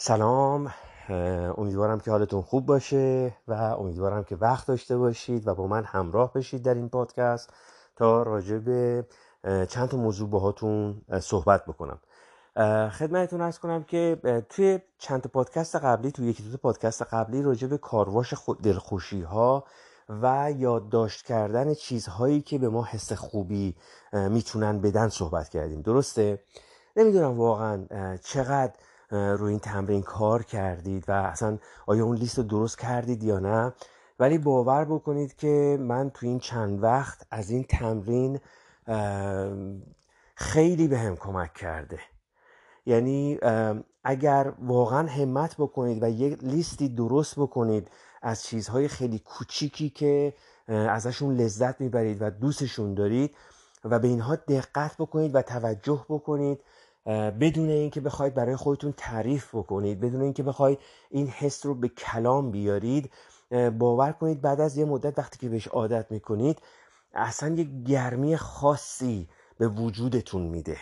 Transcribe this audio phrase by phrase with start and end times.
[0.00, 0.72] سلام
[1.58, 6.32] امیدوارم که حالتون خوب باشه و امیدوارم که وقت داشته باشید و با من همراه
[6.32, 7.52] بشید در این پادکست
[7.96, 9.06] تا راجع به
[9.68, 11.98] چند تا موضوع باهاتون صحبت بکنم.
[12.90, 17.42] خدمتتون ارز کنم که توی چند تا پادکست قبلی توی یکی دو تا پادکست قبلی
[17.42, 19.64] راجع به کارواش دلخوشی ها
[20.08, 23.76] و یادداشت کردن چیزهایی که به ما حس خوبی
[24.12, 25.82] می‌تونن بدن صحبت کردیم.
[25.82, 26.42] درسته؟
[26.96, 27.86] نمی‌دونم واقعا
[28.24, 28.72] چقدر
[29.10, 33.72] روی این تمرین کار کردید و اصلا آیا اون لیست رو درست کردید یا نه؟
[34.18, 38.40] ولی باور بکنید که من تو این چند وقت از این تمرین
[40.34, 41.98] خیلی به هم کمک کرده.
[42.86, 43.38] یعنی
[44.04, 47.90] اگر واقعا همت بکنید و یک لیستی درست بکنید
[48.22, 50.34] از چیزهای خیلی کوچیکی که
[50.68, 53.34] ازشون لذت می‌برید و دوستشون دارید
[53.84, 56.60] و به اینها دقت بکنید و توجه بکنید
[57.40, 60.78] بدون اینکه بخواید برای خودتون تعریف بکنید بدون اینکه بخواید
[61.10, 63.10] این حس رو به کلام بیارید
[63.78, 66.58] باور کنید بعد از یه مدت وقتی که بهش عادت می‌کنید
[67.14, 70.78] اصلا یک گرمی خاصی به وجودتون میده.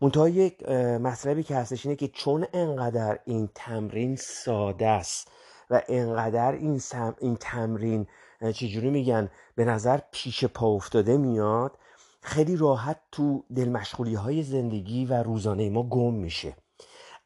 [0.00, 5.28] منتها یک مطلبی که هستش اینه که چون انقدر این تمرین ساده است
[5.70, 6.80] و انقدر این,
[7.18, 8.06] این تمرین
[8.54, 11.78] چجوری میگن به نظر پیش پا افتاده میاد
[12.24, 13.76] خیلی راحت تو دل
[14.16, 16.56] های زندگی و روزانه ما گم میشه.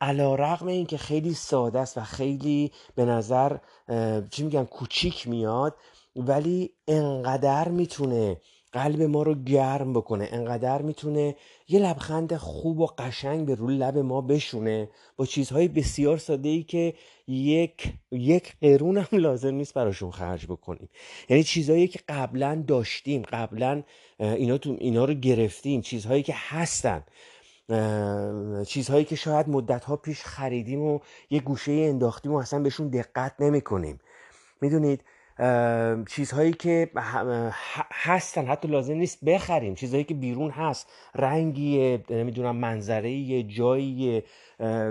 [0.01, 3.57] علا رقم این که خیلی ساده است و خیلی به نظر
[4.31, 5.77] چی میگن کوچیک میاد
[6.17, 8.37] ولی انقدر می‌تونه
[8.73, 11.37] قلب ما رو گرم بکنه انقدر می‌تونه
[11.69, 16.63] یه لبخند خوب و قشنگ به روی لب ما بشونه با چیزهای بسیار ساده ای
[16.63, 16.95] که
[17.27, 20.89] یک یک قرون هم لازم نیست براشون خرج بکنیم.
[21.29, 23.83] یعنی چیزهایی که قبلا داشتیم قبلا
[24.21, 27.03] اینا تو اینا رو گرفتیم چیزهایی که هستن.
[28.67, 30.99] چیزهایی که شاید مدت ها پیش خریدیم و
[31.31, 34.01] یه گوشه انداختیم و اصلا بهشون دقت نمی کنیم
[34.61, 35.01] می‌دونید
[36.09, 36.91] چیزهایی که
[37.93, 39.75] هستن حتی لازم نیست بخریم.
[39.75, 44.23] چیزهایی که بیرون هست رنگیه نمی‌دونم منظره یه جایی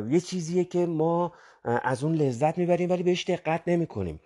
[0.10, 1.34] یه چیزیه که ما
[1.64, 4.20] از اون لذت می‌بریم ولی بهش دقت نمی کنیم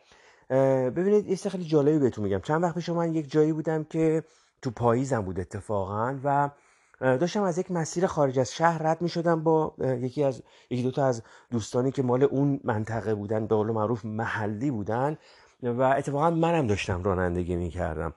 [0.96, 2.40] ببینید یه خیلی جالبی بهتون میگم.
[2.40, 4.24] چند وقت پیش من یک جایی بودم که
[4.62, 6.50] تو پاییزم بود اتفاقا و
[7.02, 11.06] داشتم از یک مسیر خارج از شهر رد می شدم با یکی از یکی دوتا
[11.06, 15.18] از دوستانی که مال اون منطقه بودن به معروف محلی بودن
[15.64, 18.14] و اتفاقا منم داشتم رانندگی می کردم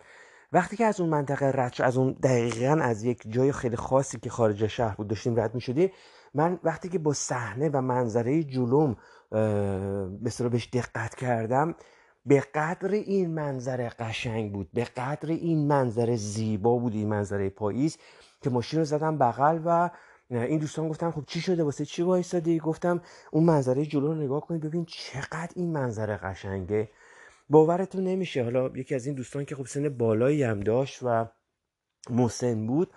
[0.53, 4.31] وقتی که از اون منطقه رد از اون دقیقا از یک جای خیلی خاصی که
[4.31, 5.91] خارج شهر بود داشتیم رد می شدیم
[6.35, 8.97] من وقتی که با صحنه و منظره جلوم
[9.31, 11.75] به بهش دقت کردم
[12.27, 17.99] به قدر این منظره قشنگ بود به قدر این منظره زیبا بود این منظره پاییز
[18.41, 19.91] که ماشین رو زدم بغل و
[20.31, 23.03] این دوستان گفتم خب چی شده؟ واسه چی وایسادی؟ گفتم
[23.33, 26.89] اون منظره جلو رو نگاه کنید ببین چقدر این منظره قشنگه.
[27.51, 28.45] باورتون نمیشه.
[28.45, 31.27] حالا یکی از این دوستان که خب سن بالایی هم داشت و
[32.11, 32.91] مسن بود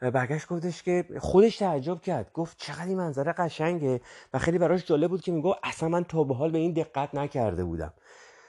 [0.00, 2.32] برگشت گفتش که خودش تعجب کرد.
[2.32, 4.00] گفت چقدر این منظره قشنگه
[4.34, 7.14] و خیلی براش جالب بود که میگو اصلا من تا به حال به این دقت
[7.14, 7.92] نکرده بودم.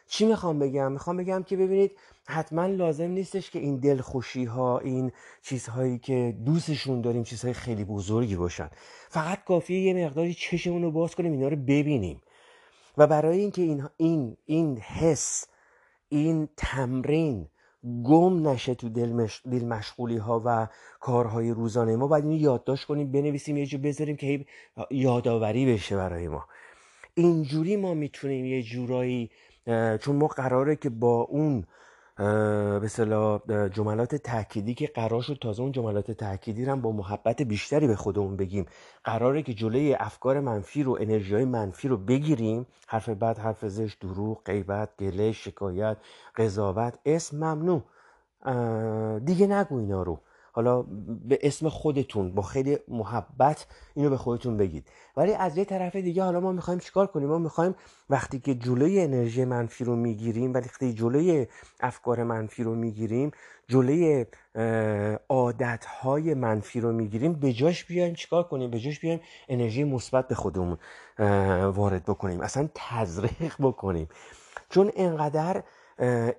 [0.07, 1.91] چی می‌خوام بگم؟ می‌خوام بگم که ببینید
[2.25, 5.11] حتما لازم نیستش که این دلخوشی ها این
[5.41, 8.69] چیزهایی که دوستشون داریم چیزهای خیلی بزرگی باشن.
[9.09, 12.21] فقط کافیه یه مقداری چشمون رو باز کنیم اینا رو ببینیم.
[12.97, 15.45] و برای اینکه این این این حس
[16.09, 17.47] این تمرین
[18.03, 19.41] گم نشه تو دل, مش...
[19.51, 20.67] دل مشغولی ها و
[20.99, 24.45] کارهای روزانه ما باید اینو یادداشت کنیم بنویسیم یه جو بذاریم که
[24.91, 26.45] یادآوری بشه برای ما.
[27.15, 29.29] اینجوری ما می‌تونیم یه جورایی
[30.01, 31.63] چون ما قراره که با اون
[33.47, 37.95] به جملات تأکیدی که قرار شد تازه اون جملات تأکیدی رو با محبت بیشتری به
[37.95, 38.65] خودمون بگیم.
[39.03, 42.65] قراره که جلوی افکار منفی رو انرژی های منفی رو بگیریم.
[42.87, 45.97] حرف بد حرف زشت دروغ غیبت گله شکایت
[46.35, 47.83] قضاوت اسم ممنوع.
[49.19, 50.19] دیگه نگو اینا رو.
[50.55, 50.81] حالا
[51.27, 54.87] به اسم خودتون با خیلی محبت اینو به خودتون بگید.
[55.17, 57.75] ولی از یه طرف دیگه حالا ما می‌خوایم چیکار کنیم؟ ما می‌خوایم
[58.09, 61.47] وقتی که جلوی انرژی منفی رو می‌گیریم وقتی جلوی
[61.79, 63.31] افکار منفی رو می‌گیریم
[63.67, 64.25] جلوی
[65.29, 69.19] عادتهای منفی رو می‌گیریم به جاش بیایم چیکار کنیم؟ به جاش بیایم
[69.49, 70.77] انرژی مثبت به خودمون
[71.75, 72.41] وارد بکنیم.
[72.41, 74.07] اصلا تزریق بکنیم.
[74.69, 75.63] چون انقدر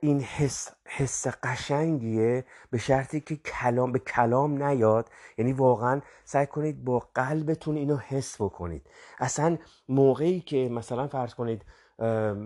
[0.01, 5.11] این حس, حس قشنگیه به شرطی که کلام به کلام نیاد.
[5.39, 8.83] یعنی واقعا سعی کنید با قلبتون اینو حس بکنید.
[9.19, 9.59] اصلا
[9.89, 11.63] موقعی که مثلا فرض کنید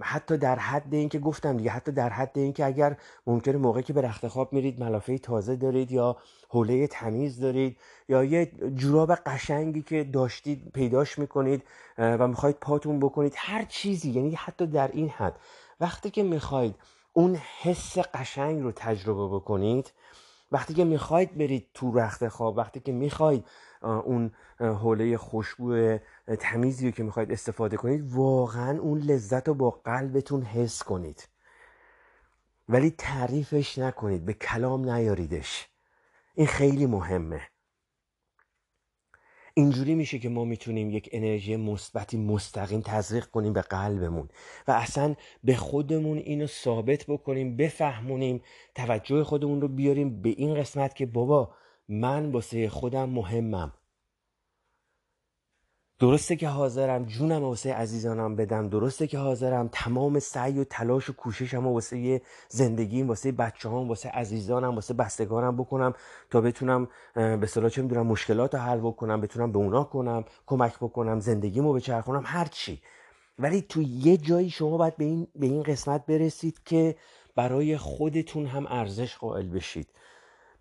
[0.03, 2.97] حتی در حد اینکه گفتم دیگه حتی در حد اینکه اگر
[3.27, 6.17] ممکنه موقعی که به رخت خواب میرید ملافه تازه دارید یا
[6.49, 7.77] حوله تمیز دارید
[8.09, 11.63] یا یه جوراب قشنگی که داشتید پیداش می‌کنید
[11.99, 14.11] و می‌خواید پاتون بکنید هر چیزی.
[14.11, 15.37] یعنی حتی در این حد.
[15.81, 16.75] وقتی که می‌خواید
[17.13, 19.93] اون حس قشنگ رو تجربه بکنید.
[20.53, 23.45] وقتی که می‌خواید برید تو رخت خواب وقتی که می‌خواید
[23.83, 25.99] اون حوله خوشبو
[26.41, 31.29] تمیزی رو که می‌خواید استفاده کنید واقعا اون لذت رو با قلبتون حس کنید.
[32.69, 35.69] ولی تعریفش نکنید به کلام نیاریدش.
[36.35, 37.41] این خیلی مهمه.
[39.61, 44.29] اینجوری میشه که ما می‌تونیم یک انرژی مثبتی مستقیم تزریق کنیم به قلبمون
[44.69, 45.15] و اصلا
[45.45, 48.43] به خودمون اینو ثابت بکنیم بفهمونیم
[48.75, 51.55] توجه خودمون رو بیاریم به این قسمت که بابا
[51.89, 53.73] من واسه خودم مهمم.
[56.01, 61.13] درسته که حاضرم جونم واسه عزیزانم بدم درسته که حاضرم تمام سعی و تلاش و
[61.13, 65.95] کوششم واسه زندگیم واسه بچه هم واسه عزیزانم واسه بستگانم بکنم
[66.31, 70.77] تا بتونم به صلاح چه می‌دونم مشکلات رو حل بکنم بتونم به اونا کنم کمک
[70.77, 72.83] بکنم زندگیمو بچرخونم هر چی.
[73.39, 76.97] ولی تو یه جایی شما باید به این, به این قسمت برسید که
[77.37, 79.89] برای خودتون هم ارزش قائل بشید.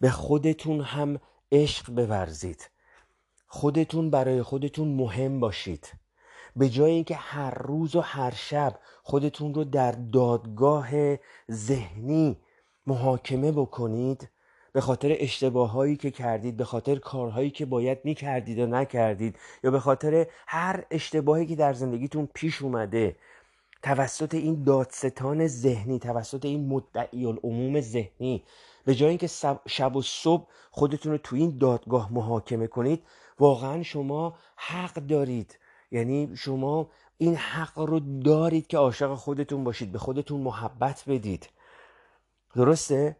[0.01, 1.19] به خودتون هم
[1.51, 2.69] عشق بورزید.
[3.51, 5.93] خودتون برای خودتون مهم باشید.
[6.55, 10.89] به جای اینکه هر روز و هر شب خودتون رو در دادگاه
[11.51, 12.37] ذهنی
[12.87, 14.29] محاکمه بکنید
[14.73, 19.79] به خاطر اشتباهایی که کردید به خاطر کارهایی که باید می‌کردید و نکردید یا به
[19.79, 23.15] خاطر هر اشتباهی که در زندگیتون پیش اومده
[23.83, 28.43] توسط این دادستان ذهنی توسط این مدعی العموم ذهنی
[28.85, 29.29] به جای اینکه
[29.67, 33.03] شب و صبح خودتون رو تو این دادگاه محاکمه کنید
[33.39, 35.59] واقعا شما حق دارید.
[35.91, 41.50] یعنی شما این حق رو دارید که عاشق خودتون باشید به خودتون محبت بدید.
[42.56, 43.18] درسته؟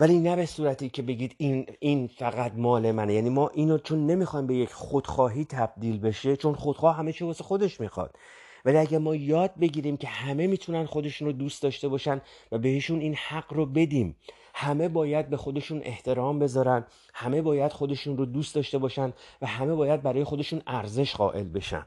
[0.00, 3.14] ولی نه به صورتی که بگید این این فقط مال منه.
[3.14, 7.44] یعنی ما اینو چون نمی‌خوایم به یک خودخواهی تبدیل بشه چون خودخواه همه چی واسه
[7.44, 8.16] خودش می‌خواد.
[8.64, 12.20] ولی اگه ما یاد بگیریم که همه می‌تونن خودشون رو دوست داشته باشن
[12.52, 14.16] و بهشون این حق رو بدیم
[14.56, 16.84] همه باید به خودشون احترام بذارن
[17.14, 19.12] همه باید خودشون رو دوست داشته باشن
[19.42, 21.86] و همه باید برای خودشون ارزش قائل بشن.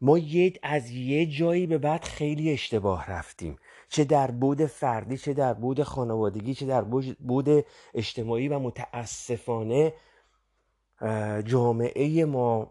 [0.00, 3.56] ما یه از یه جایی به بعد خیلی اشتباه رفتیم.
[3.88, 6.84] چه در بود فردی چه در بود خانوادگی چه در
[7.20, 7.64] بود
[7.94, 9.92] اجتماعی و متاسفانه
[11.44, 12.68] جامعه ما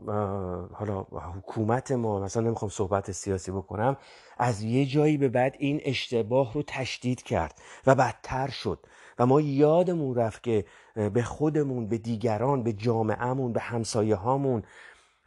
[0.73, 1.01] حالا
[1.37, 3.97] حکومت ما مثلا نمی‌خوام صحبت سیاسی بکنم
[4.37, 8.79] از یه جایی به بعد این اشتباه رو تشدید کرد و بدتر شد.
[9.19, 10.65] و ما یادمون رفت که
[11.13, 14.63] به خودمون به دیگران به جامعهمون به همسایه هامون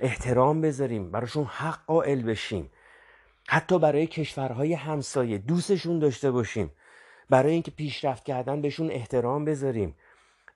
[0.01, 2.71] احترام بذاریم براشون حق قائل بشیم.
[3.49, 6.71] حتی برای کشورهای همسایه دوستشون داشته باشیم.
[7.31, 9.95] برای اینکه پیشرفت کردن بهشون احترام بذاریم.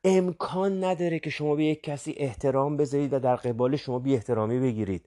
[0.09, 4.61] امکان نداره که شما به یک کسی احترام بذارید و در قبال شما بی احترامی
[4.61, 5.05] بگیرید.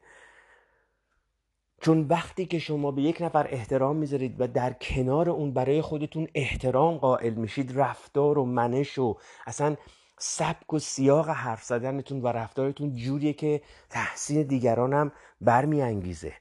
[1.81, 6.27] چون وقتی که شما به یک نفر احترام می‌ذارید و در کنار اون برای خودتون
[6.35, 9.17] احترام قائل میشید رفتار و منش و
[9.47, 9.75] اصلا
[10.17, 15.11] سبک و سیاق حرف زدنتون و رفتارتون جوریه که تحسین دیگران هم
[15.41, 16.33] برمیانگیزه.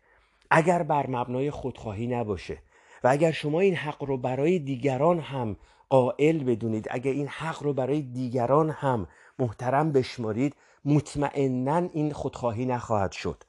[0.51, 2.59] اگر بر مبنای خودخواهی نباشه
[3.05, 5.57] و اگر شما این حق رو برای دیگران هم
[5.91, 6.87] قائل بدونید.
[6.91, 9.07] اگر این حق رو برای دیگران هم
[9.39, 10.55] محترم بشمارید
[10.85, 13.45] مطمئنا این خودخواهی نخواهد شد.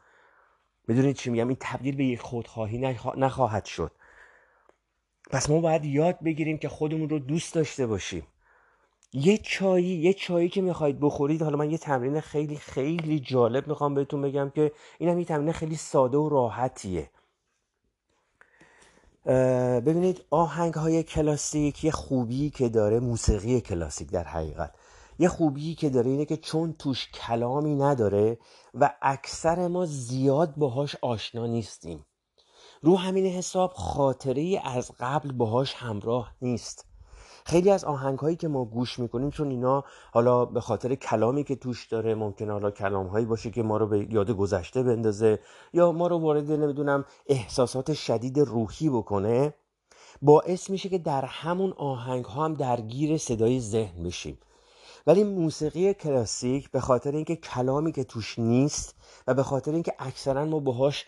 [0.87, 2.77] بدونید چی میگم؟ این تبدیل به یک خودخواهی
[3.17, 3.91] نخواهد شد.
[5.31, 8.27] پس ما باید یاد بگیریم که خودمون رو دوست داشته باشیم.
[9.13, 13.93] یه چایی یه چایی که می‌خواید بخورید حالا من یه تمرین خیلی خیلی جالب می‌خوام
[13.93, 17.09] بهتون بگم که این هم یه تمرین خیلی ساده و راحتیه.
[19.85, 24.75] ببینید آهنگ های کلاسیک یه خوبی که داره موسیقی کلاسیک در حقیقت.
[25.19, 28.37] یه خوبی که داره اینه که چون توش کلامی نداره
[28.73, 32.05] و اکثر ما زیاد باهاش آشنا نیستیم.
[32.81, 36.88] رو همین حساب خاطره از قبل باهاش همراه نیست.
[37.49, 41.55] خیلی از آهنگ هایی که ما گوش می‌کنیم چون اینا حالا به خاطر کلامی که
[41.55, 45.39] توش داره ممکنه حالا کلام هایی باشه که ما رو به یاد گذشته بندازه
[45.73, 49.53] یا ما رو وارد نمی‌دونم احساسات شدید روحی بکنه
[50.21, 54.37] باعث میشه که در همون آهنگ ها هم درگیر صدای ذهن بشیم.
[55.09, 58.95] ولی موسیقی کلاسیک به خاطر اینکه کلامی که توش نیست
[59.27, 61.05] و به خاطر اینکه اکثرا ما باهاش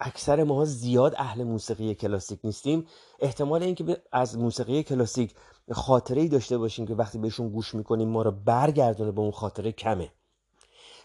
[0.00, 2.86] اکثر ما زیاد اهل موسیقی کلاسیک نیستیم
[3.20, 5.34] احتمال اینکه از موسیقی کلاسیک
[5.72, 9.72] خاطره ای داشته باشیم که وقتی بهشون گوش می‌کنیم ما رو برگردونه به اون خاطره
[9.72, 10.12] کمه.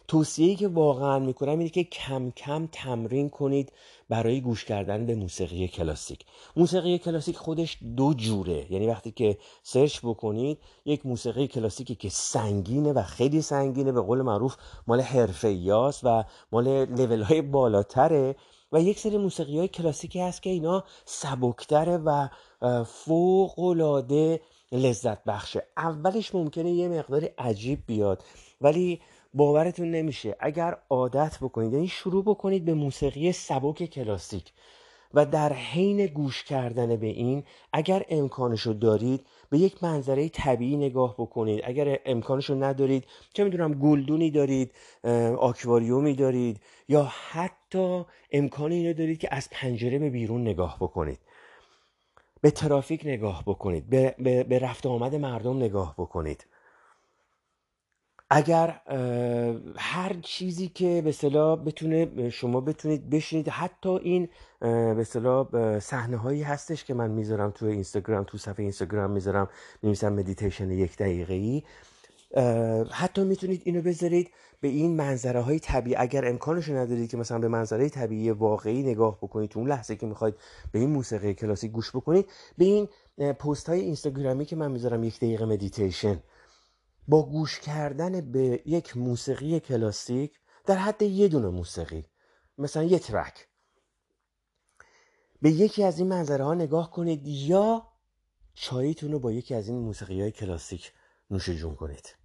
[0.07, 3.71] توصیه‌ای که واقعا می‌کنم اینه که کم کم تمرین کنید
[4.09, 6.25] برای گوش کردن به موسیقی کلاسیک.
[6.55, 8.71] موسیقی کلاسیک خودش دو جوره.
[8.71, 14.21] یعنی وقتی که سرچ بکنید یک موسیقی کلاسیکی که سنگینه و خیلی سنگینه به قول
[14.21, 14.55] معروف
[14.87, 18.35] مال حرفه و مال لول های بالاتره
[18.71, 22.27] و یک سری موسیقی های کلاسیکی هست که اینا سبکتره و
[22.85, 23.59] فوق
[24.71, 28.23] لذت بخشه اولش ممکنه یه مقداری عجیب بیاد
[28.61, 29.01] ولی
[29.35, 30.35] باورتون نمیشه.
[30.39, 34.53] اگر عادت بکنید یعنی شروع بکنید به موسیقی سبک کلاسیک
[35.13, 41.15] و در حین گوش کردن به این اگر امکانشو دارید به یک منظره طبیعی نگاه
[41.17, 41.61] بکنید.
[41.63, 44.71] اگر امکانشو ندارید چه می‌دونم گلدونی دارید
[45.37, 51.19] آکواریومی دارید یا حتی امکان اینو دارید که از پنجره به بیرون نگاه بکنید.
[52.41, 53.89] به ترافیک نگاه بکنید.
[53.89, 56.45] به, به, به رفت آمد مردم نگاه بکنید.
[58.29, 58.81] اگر
[59.77, 64.29] هر چیزی که به صلاح بتونه شما بتونید بشینید حتی این
[64.95, 69.49] به اصطلاح صحنه هایی هستش که من می‌ذارم تو اینستاگرام تو صفحه اینستاگرام می‌ذارم
[69.81, 71.63] میمیسم مدیتیشن یک دقیقه ای
[72.91, 74.29] حتی می‌تونید اینو بذارید
[74.61, 75.95] به این منظره های طبیعی.
[75.95, 80.05] اگر امکانش ندارید که مثلا به منظره طبیعی واقعی نگاه بکنید تو اون لحظه که
[80.05, 80.35] می‌خواید
[80.71, 82.25] به این موسیقی کلاسیک گوش بکنید
[82.57, 82.87] به این
[83.33, 86.19] پست های اینستاگرامی که من می‌ذارم یک دقیقه مدیتیشن
[87.07, 92.05] با گوش کردن به یک موسیقی کلاسیک در حد یه دونه موسیقی
[92.57, 93.47] مثلا یه ترک.
[95.41, 97.87] به یکی از این منظره ها نگاه کنید یا
[98.53, 100.93] چاییتون رو با یکی از این موسیقی های کلاسیک
[101.31, 102.15] نوش جون کنید.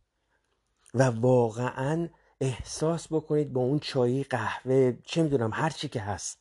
[0.94, 2.08] و واقعا
[2.40, 6.38] احساس بکنید با اون چایی قهوه چه می‌دونم هر چی که هست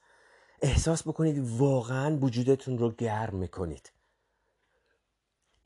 [0.62, 3.92] احساس بکنید واقعا وجودتون رو گرم می‌کنید.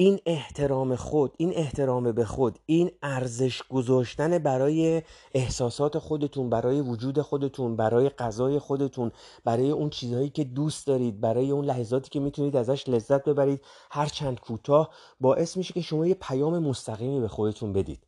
[0.04, 5.02] این احترام خود این احترام به خود این ارزش گذاشتن برای
[5.34, 9.12] احساسات خودتون برای وجود خودتون برای غذای خودتون
[9.46, 14.06] برای اون چیزهایی که دوست دارید برای اون لحظاتی که می‌تونید ازش لذت ببرید هر
[14.06, 18.08] چند کوتاه باعث میشه که شما یه پیام مستقیمی به خودتون بدید.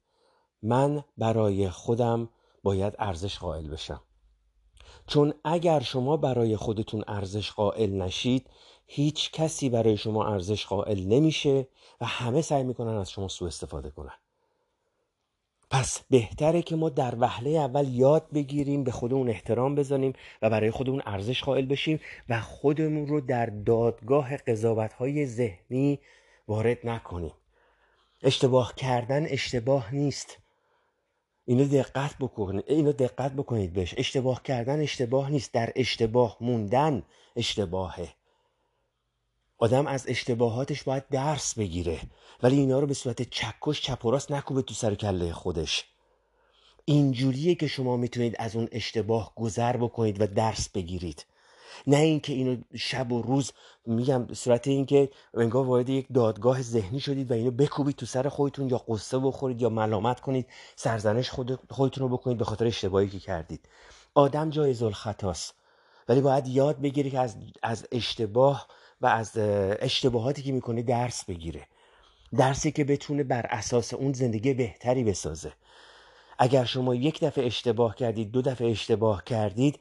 [0.64, 2.30] من برای خودم
[2.64, 4.02] باید ارزش قائل بشم.
[5.08, 8.50] چون اگر شما برای خودتون ارزش قائل نشید
[8.86, 11.68] هیچ کسی برای شما ارزش قائل نمیشه
[12.02, 14.14] و همه سعی می‌کنن از شما سوء استفاده کنن.
[15.70, 20.72] پس بهتره که ما در وهله اول یاد بگیریم به خودمون احترام بزنیم و برای
[20.72, 22.00] خودمون ارزش قائل بشیم
[22.30, 26.00] و خودمون رو در دادگاه قضاوت های ذهنی
[26.48, 27.34] وارد نکنیم.
[28.24, 30.38] اشتباه کردن اشتباه نیست.
[31.46, 33.94] اینو دقت بکنید اینو دقت بکنید بهش.
[33.98, 35.54] اشتباه کردن اشتباه نیست.
[35.54, 37.04] در اشتباه موندن
[37.36, 38.08] اشتباهه.
[39.58, 42.00] آدم از اشتباهاتش باید درس بگیره
[42.44, 45.86] ولی اینا رو به صورت چکش چپ و راست نکوبه تو سر کله خودش.
[46.86, 51.26] اینجوریه که شما می‌تونید از اون اشتباه گذر بکنید و درس بگیرید.
[51.88, 53.52] نه اینکه اینو شب و روز
[53.86, 58.70] میگم صورت اینکه انگار وارد یک دادگاه ذهنی شدید و اینو بکوبید تو سر خودتون
[58.70, 63.20] یا قصه بخورید یا ملامت کنید سرزنش خود خودتون رو بکنید به خاطر اشتباهی که
[63.20, 63.70] کردید.
[64.14, 65.54] آدم جایز الخطاست
[66.10, 68.68] ولی باید یاد بگیری که از, از اشتباه
[69.02, 69.38] و از
[69.80, 71.68] اشتباهاتی که می‌کنه درس بگیره.
[72.38, 75.54] درسی که بتونه بر اساس اون زندگی بهتری بسازه.
[76.40, 79.80] اگر شما یک دفعه اشتباه کردید دو دفعه اشتباه کردید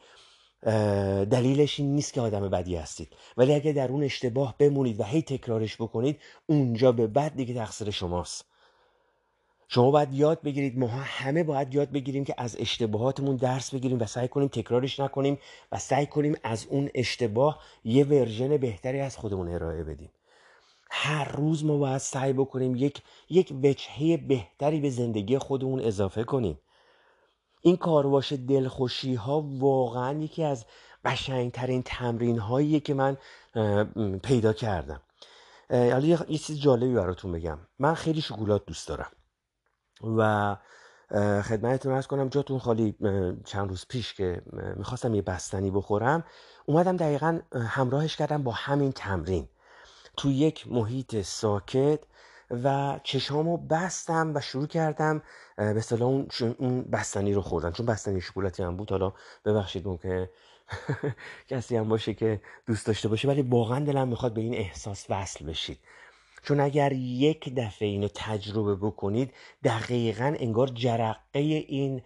[1.30, 3.08] دلیلش این نیست که آدم بدی هستید.
[3.36, 7.90] ولی اگر در اون اشتباه بمونید و هی تکرارش بکنید اونجا به بعد دیگه تقصیر
[7.90, 8.44] شماست.
[9.68, 14.06] شما باید یاد بگیرید ما همه باید یاد بگیریم که از اشتباهاتمون درس بگیریم و
[14.06, 15.38] سعی کنیم تکرارش نکنیم
[15.72, 20.10] و سعی کنیم از اون اشتباه یه ورژن بهتری از خودمون ارائه بدیم.
[20.90, 26.58] هر روز ما باید سعی بکنیم یک یک وجهه بهتری به زندگی خودمون اضافه کنیم.
[27.60, 30.66] این کارواش دلخوشی ها واقعا یکی از
[31.04, 33.16] قشنگترین تمرین هاییه که من
[34.22, 35.00] پیدا کردم.
[35.70, 37.58] حالا یه چیز جالبی براتون بگم.
[37.78, 39.10] من خیلی شکلات دوست دارم.
[40.02, 40.56] و
[41.42, 42.96] خدمتتون ارز کنم جاتون خالی
[43.44, 44.42] چند روز پیش که
[44.76, 46.24] می‌خواستم یه بستنی بخورم
[46.66, 49.48] اومدم دقیقا همراهش کردم با همین تمرین.
[50.16, 52.00] تو یک محیط ساکت
[52.50, 55.22] و چشامو بستم و شروع کردم
[55.56, 59.12] به صلاح اون, اون بستنی رو خوردم چون بستنی شکلاتی هم بود حالا
[59.44, 60.30] ببخشید ممکنه
[61.48, 65.44] کسی هم باشه که دوست داشته باشه ولی واقعا دلم می‌خواد به این احساس وصل
[65.46, 65.78] بشید.
[66.44, 69.32] چون اگر یک دفعه اینو تجربه بکنید
[69.64, 72.02] دقیقا انگار جرقه این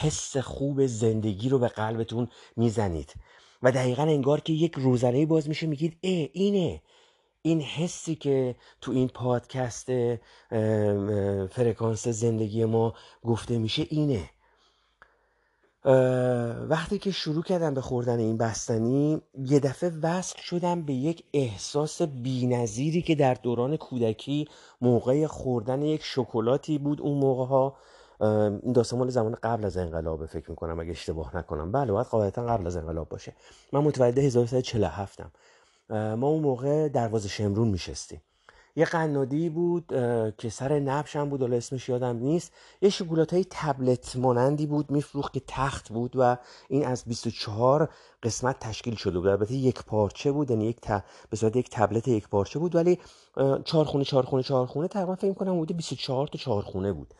[0.00, 3.14] حس خوب زندگی رو به قلبتون می‌زنید.
[3.62, 6.82] و دقیقا انگار که یک روزنه باز میشه میگید اه اینه.
[7.42, 9.86] این حسی که تو این پادکست
[11.46, 14.30] فرکانس زندگی ما گفته میشه اینه.
[16.68, 22.02] وقتی که شروع کردم به خوردن این بستنی یه دفعه وصل شدم به یک احساس
[22.02, 24.48] بینظیری که در دوران کودکی
[24.80, 27.76] موقع خوردن یک شکلاتی بود اون موقع ها
[28.62, 31.72] این داستان زمان قبل از انقلاب فکر می‌کنم اگه اشتباه نکنم.
[31.72, 33.32] بله باید قاعدتا قبل از انقلاب باشه.
[33.72, 35.30] من متولد 1347 م
[36.14, 38.20] ما اون موقع دروازه شمرون میشستیم.
[38.76, 39.86] یه قنادی بود
[40.38, 42.52] که سر نبش هم بود حالا اسمش یادم نیست.
[42.82, 46.36] یه شکلات های تبلت مانندی بود میفروخت که تخت بود و
[46.68, 47.88] این از 24
[48.22, 49.28] قسمت تشکیل شده بود.
[49.28, 50.80] البته یک پارچه بود یعنی یک
[51.30, 52.98] به صورت یک تبلت یک پارچه بود ولی
[53.64, 57.14] چهار خونه چهار خونه چهار خونه تقریبا فکر کنم حدود 24 تا چهار خونه بود.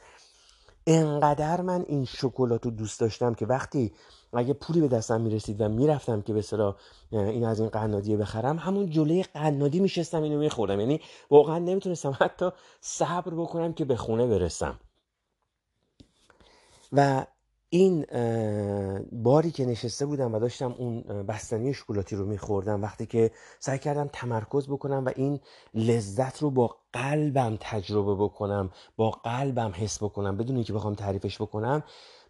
[0.86, 3.92] انقدر من این شکلات رو دوست داشتم که وقتی
[4.32, 6.76] اگه پولی به دستم می‌رسید و می‌رفتم که به صلاح
[7.10, 10.80] این از این قنادیه بخرم همون جلوی قنادی میشستم اینو میخوردم.
[10.80, 14.80] یعنی واقعا نمی‌تونستم حتی صبر بکنم که به خونه برسم.
[16.92, 17.26] و
[17.72, 18.06] این
[19.12, 24.10] باری که نشسته بودم و داشتم اون بستنی شکلاتی رو میخوردم وقتی که سعی کردم
[24.12, 25.40] تمرکز بکنم و این
[25.74, 31.82] لذت رو با قلبم تجربه بکنم با قلبم حس بکنم بدون اینکه بخوام تعریفش بکنم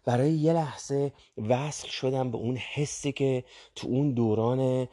[0.05, 3.43] برای یه لحظه وصل شدم به اون حسی که
[3.75, 4.87] تو اون دوران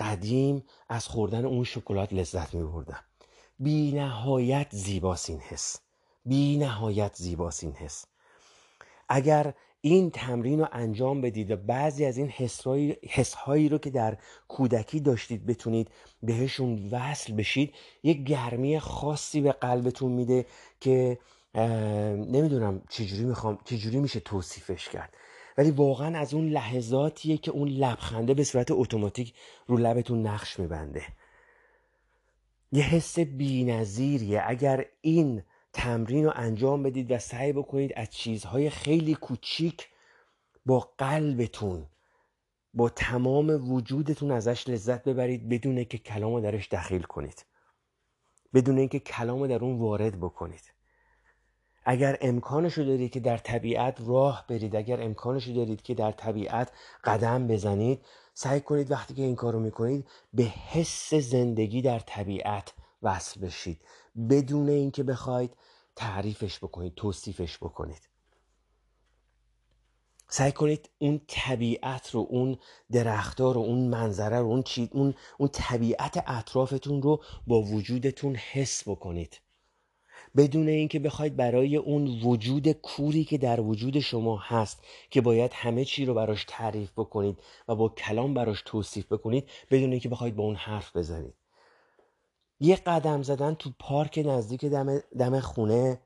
[0.00, 3.00] قدیم از خوردن اون شکلات لذت می بردم
[3.58, 5.78] بی نهایت زیباست این حس.
[6.24, 8.04] بی نهایت زیباست این حس.
[9.08, 12.28] اگر این تمرین رو انجام بدید و بعضی از این
[13.08, 14.18] حسهایی رو که در
[14.48, 15.90] کودکی داشتید بتونید
[16.22, 20.46] بهشون وصل بشید یک گرمی خاصی به قلبتون میده
[20.80, 21.18] که
[21.54, 25.16] نمی‌دونم چجوری می‌خوام چجوری میشه توصیفش کرد.
[25.58, 29.34] ولی واقعا از اون لحظاتیه که اون لبخنده به صورت اتوماتیک
[29.66, 31.02] رو لبتون نقش میبنده.
[32.72, 34.42] یه حس بینظیریه.
[34.46, 35.42] اگر این
[35.72, 39.88] تمرین رو انجام بدید و سعی بکنید از چیزهای خیلی کوچیک
[40.66, 41.86] با قلبتون
[42.74, 47.44] با تمام وجودتون ازش لذت ببرید بدون که کلام درش دخیل کنید.
[48.54, 50.71] بدون اینکه کلام در اون وارد بکنید.
[51.84, 56.72] اگر امکانشو دارید که در طبیعت راه برید اگر امکانشو دارید که در طبیعت
[57.04, 63.40] قدم بزنید سعی کنید وقتی که این کارو می‌کنید به حس زندگی در طبیعت وصل
[63.40, 63.80] بشید.
[64.30, 65.56] بدون اینکه بخواید
[65.96, 68.08] تعریفش بکنید توصیفش بکنید.
[70.28, 72.58] سعی کنید اون طبیعت رو اون
[72.92, 79.40] درختها رو اون منظره رو اون, اون, اون طبیعت اطرافتون رو با وجودتون حس بکنید.
[80.36, 85.84] بدون اینکه بخواید برای اون وجود کوری که در وجود شما هست که باید همه
[85.84, 90.44] چی رو براش تعریف بکنید و با کلام براش توصیف بکنید بدون اینکه بخواید با
[90.44, 91.34] اون حرف بزنید.
[92.60, 96.00] یه قدم زدن تو پارک نزدیک دم, دم خونه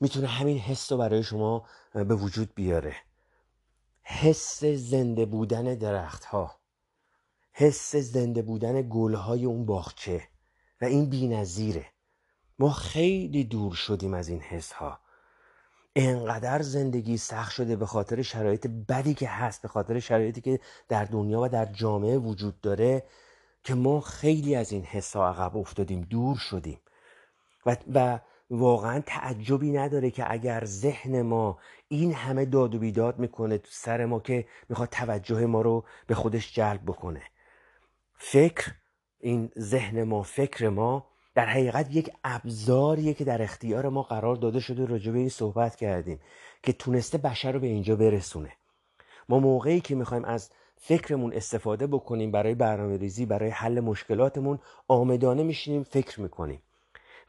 [0.00, 2.96] می‌تونه همین حس رو برای شما به وجود بیاره.
[4.02, 6.60] حس زنده بودن درخت ها
[7.52, 10.28] حس زنده بودن گل های اون باغچه
[10.80, 11.86] و این بینظیره.
[12.60, 14.98] ما خیلی دور شدیم از این حس ها
[15.96, 21.04] انقدر زندگی سخت شده به خاطر شرایط بدی که هست به خاطر شرایطی که در
[21.04, 23.04] دنیا و در جامعه وجود داره
[23.64, 26.78] که ما خیلی از این حس ها عقب افتادیم دور شدیم.
[27.66, 28.18] و, و
[28.50, 34.04] واقعا تعجبی نداره که اگر ذهن ما این همه داد و بیداد می‌کنه تو سر
[34.04, 37.22] ما که می‌خواد توجه ما رو به خودش جلب بکنه.
[38.14, 38.72] فکر
[39.20, 44.60] این ذهن ما فکر ما در حقیقت یک ابزاریه که در اختیار ما قرار داده
[44.60, 46.20] شده راجع به این صحبت کردیم
[46.62, 48.52] که تونسته بشر رو به اینجا برسونه.
[49.28, 55.42] ما موقعی که می‌خوایم از فکرمون استفاده بکنیم برای برنامه ریزی برای حل مشکلاتمون آمدانه
[55.42, 56.62] میشینیم فکر می‌کنیم.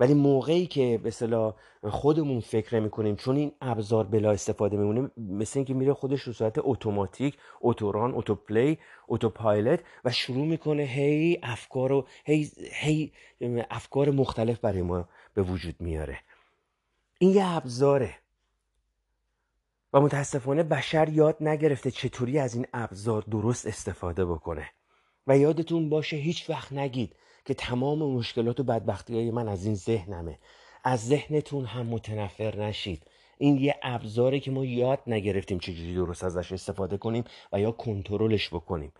[0.01, 5.59] ولی موقعی که به اصطلاح خودمون فکر می‌کنیم چون این ابزار بلا استفاده میمونه مثل
[5.59, 12.07] اینکه میره خودش رو صورت اتوماتیک اتوران اتوپلی اتوپایلت و شروع می‌کنه هی افکار رو
[12.25, 13.11] هی, هی
[13.69, 16.19] افکار مختلف برای ما به وجود میاره.
[17.19, 18.15] این یه ابزاره.
[19.93, 24.69] و متاسفانه بشر یاد نگرفته چطوری از این ابزار درست استفاده بکنه.
[25.27, 27.15] و یادتون باشه هیچ وقت نگید.
[27.45, 30.39] که تمام مشکلات و بدبختی های من از این ذهنمه.
[30.83, 33.03] از ذهنتون هم متنفر نشید.
[33.37, 37.23] این یه ابزاره که ما یاد نگرفتیم چجوری درست ازش استفاده کنیم
[37.53, 38.91] و یا کنترلش بکنیم.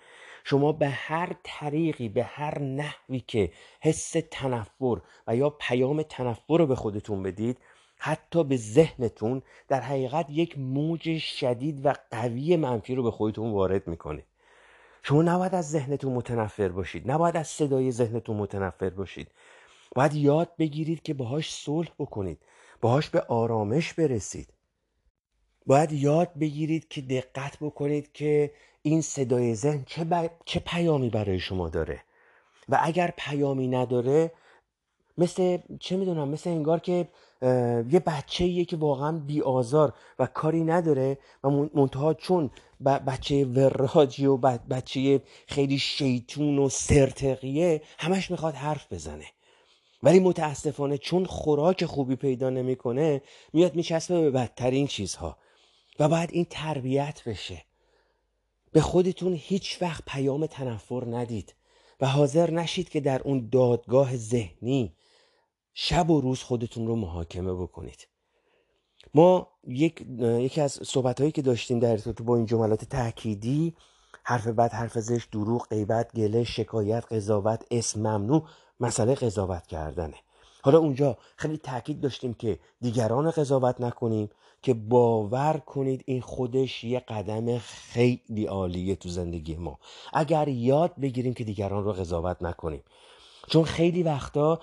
[0.43, 3.51] شما به هر طریقی به هر نحوی که
[3.81, 7.57] حس تنفر و یا پیام تنفر رو به خودتون بدید
[7.97, 13.87] حتی به ذهنتون در حقیقت یک موج شدید و قوی منفی رو به خودتون وارد
[13.87, 14.25] می‌کنید.
[15.03, 17.11] شما نباید از ذهنتون متنفر باشید.
[17.11, 19.27] نباید از صدای ذهنتون متنفر باشید.
[19.95, 22.39] باید یاد بگیرید که باهاش صلح بکنید.
[22.81, 24.53] باهاش به آرامش برسید.
[25.65, 31.69] باید یاد بگیرید که دقت بکنید که این صدای ذهن چه, چه پیامی برای شما
[31.69, 32.03] داره.
[32.69, 34.31] و اگر پیامی نداره
[35.17, 37.07] مثل چه می‌دونم مثل انگار که
[37.91, 42.49] یه بچه که واقعا بی آزار و کاری نداره و منتها چون
[42.85, 49.25] بچه وراجی و بچه خیلی شیطون و سرتقیه همش می‌خواد حرف بزنه.
[50.03, 53.21] ولی متاسفانه چون خوراک خوبی پیدا نمی‌کنه
[53.53, 55.37] میاد میچسبه به بدترین چیزها.
[55.99, 57.65] و باید این تربیت بشه.
[58.71, 61.55] به خودتون هیچ وقت پیام تنفر ندید.
[62.01, 64.93] و حاضر نشید که در اون دادگاه ذهنی
[65.73, 68.07] شب و روز خودتون رو محاکمه بکنید.
[69.13, 73.75] ما یک، یکی از صحبت هایی که داشتیم در ارتباط با این جملات تأکیدی
[74.23, 78.43] حرف بد حرف زشت دروغ غیبت گله شکایت قضاوت اسم ممنوع
[78.79, 80.15] مسئله قضاوت کردنه.
[80.63, 84.29] حالا اونجا خیلی تاکید داشتیم که دیگران قضاوت نکنیم
[84.61, 89.79] که باور کنید این خودش یه قدم خیلی عالیه تو زندگی ما.
[90.13, 92.83] اگر یاد بگیریم که دیگران رو قضاوت نکنیم.
[93.51, 94.59] چون خیلی وقتا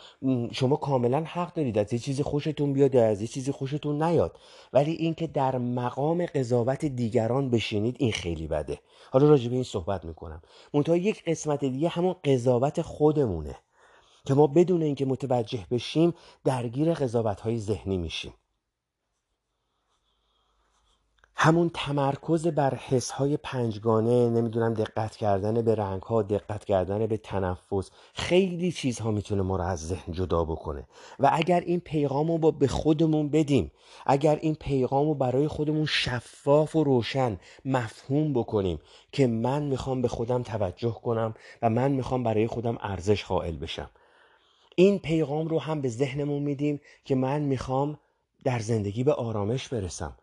[0.52, 4.38] شما کاملا حق دارید از یه چیزی خوشتون بیاد یا از یه چیزی خوشتون نیاد.
[4.72, 8.78] ولی اینکه در مقام قضاوت دیگران بشینید این خیلی بده.
[9.10, 10.42] حالا راجع به این صحبت می‌کنم.
[10.74, 13.56] منتها یک قسمت دیگه همون قضاوت خودمونه
[14.26, 18.34] که ما بدون اینکه متوجه بشیم درگیر قضاوت های ذهنی میشیم.
[21.40, 27.16] همون تمرکز بر حس های پنجگانه نمی‌دونم دقت کردن به رنگ ها دقت کردن به
[27.16, 30.86] تنفس خیلی چیزها می‌تونه ما رو از ذهن جدا بکنه.
[31.18, 33.72] و اگر این پیغام رو با به خودمون بدیم
[34.06, 38.78] اگر این پیغام رو برای خودمون شفاف و روشن مفهوم بکنیم
[39.12, 43.90] که من می‌خوام به خودم توجه کنم و من می‌خوام برای خودم ارزش قائل بشم.
[44.76, 47.98] این پیغام رو هم به ذهنمون میدیم که من می‌خوام
[48.44, 50.16] در زندگی به آرامش برسم.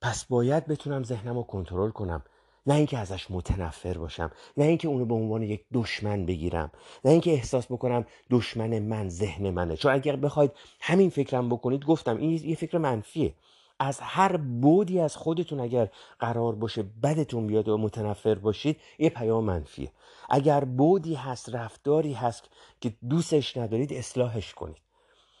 [0.00, 2.22] پس باید بتونم ذهنم رو کنترل کنم.
[2.66, 6.70] نه اینکه ازش متنفر باشم نه اینکه اونو به عنوان یک دشمن بگیرم
[7.04, 9.76] نه اینکه احساس بکنم دشمن من ذهن منه.
[9.76, 13.34] چون اگر بخواید همین فکرم بکنید گفتم این یه فکر منفیه.
[13.78, 19.44] از هر بودی از خودتون اگر قرار باشه بدتون بیاد و متنفر باشید یه پیام
[19.44, 19.92] منفیه.
[20.30, 22.44] اگر بودی هست رفتاری هست
[22.80, 24.82] که دوستش ندارید اصلاحش کنید.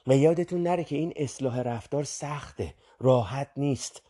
[0.06, 4.02] و یادتون نره که این اصلاح رفتار سخته راحت نیست.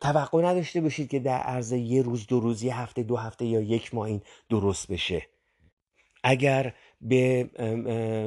[0.00, 3.60] توقع نداشته باشید که در عرض یه روز دو روز یه هفته دو هفته یا
[3.60, 5.26] یک ماه این درست بشه.
[6.24, 7.50] اگر به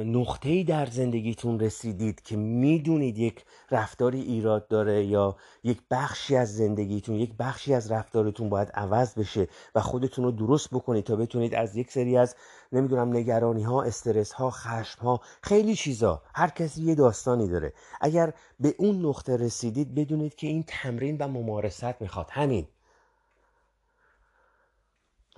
[0.06, 7.14] نقطه‌ای در زندگیتون رسیدید که می‌دونید یک رفتاری ایراد داره یا یک بخشی از زندگیتون
[7.14, 11.76] یک بخشی از رفتارتون باید عوض بشه و خودتون رو درست بکنید تا بتونید از
[11.76, 12.36] یک سری از
[12.72, 17.72] نمی‌دونم نگرانی ها استرس ها خشم ها خیلی چیزا هر کسی یه داستانی داره.
[18.00, 22.26] اگر به اون نقطه رسیدید بدونید که این تمرین و ممارست می‌خواد.
[22.30, 22.66] همین.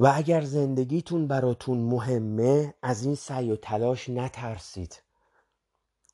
[0.03, 5.03] و اگر زندگیتون براتون مهمه از این سعی و تلاش نترسید.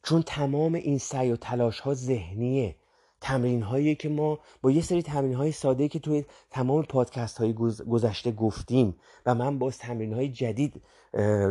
[0.03, 2.77] چون تمام این سعی و تلاش ها ذهنیه.
[3.21, 7.53] تمرین هایی که ما با یه سری تمرین های ساده که توی تمام پادکست های
[7.91, 10.83] گذشته گفتیم و من باز تمرین های جدید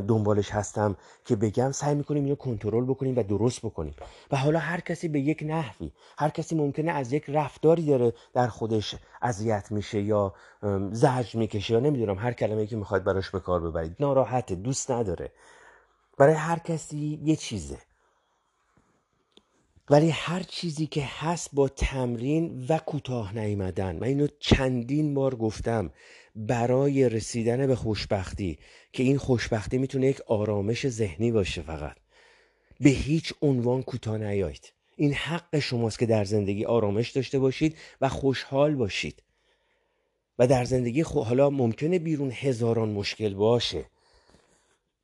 [0.07, 3.93] دنبالش هستم که بگم سعی می‌کنیم اینو کنترل بکنیم و درست بکنیم.
[4.31, 8.47] و حالا هر کسی به یک نحوی هر کسی ممکنه از یک رفتاری داره در
[8.47, 10.33] خودش اذیت میشه یا
[10.91, 13.95] زجر می‌کشه یا نمی‌دونم هر کلمه که می‌خواد براش به کار ببرید.
[13.99, 15.31] ناراحته دوست نداره.
[16.17, 17.77] برای هر کسی یه چیزه.
[19.89, 23.95] ولی هر چیزی که هست با تمرین و کوتاه نیامدن.
[23.95, 25.91] من اینو چندین بار گفتم
[26.35, 28.59] برای رسیدن به خوشبختی
[28.93, 31.97] که این خوشبختی می‌تونه یک آرامش ذهنی باشه فقط.
[32.79, 34.73] به هیچ عنوان کوتاه نیایید.
[34.95, 39.23] این حق شماست که در زندگی آرامش داشته باشید و خوشحال باشید.
[40.39, 41.21] و در زندگی خو...
[41.21, 43.85] حالا ممکنه بیرون هزاران مشکل باشه.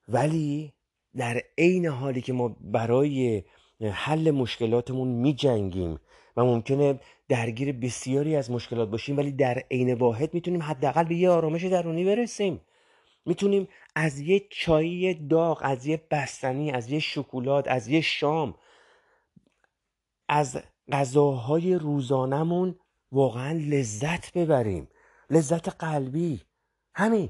[0.07, 0.73] ولی
[1.15, 3.43] در عین حالی که ما برای
[3.91, 5.99] حل مشکلاتمون می جنگیم
[6.37, 11.29] و ممکنه درگیر بسیاری از مشکلات باشیم ولی در عین واحد می‌تونیم حداقل به یه
[11.29, 12.61] آرامش درونی برسیم.
[13.25, 18.55] می‌تونیم از یه چایی داغ از یه بستنی از یه شکلات از یه شام
[20.29, 22.75] از غذاهای روزانمون
[23.11, 24.87] واقعا لذت ببریم.
[25.29, 26.41] لذت قلبی.
[26.95, 27.29] همین.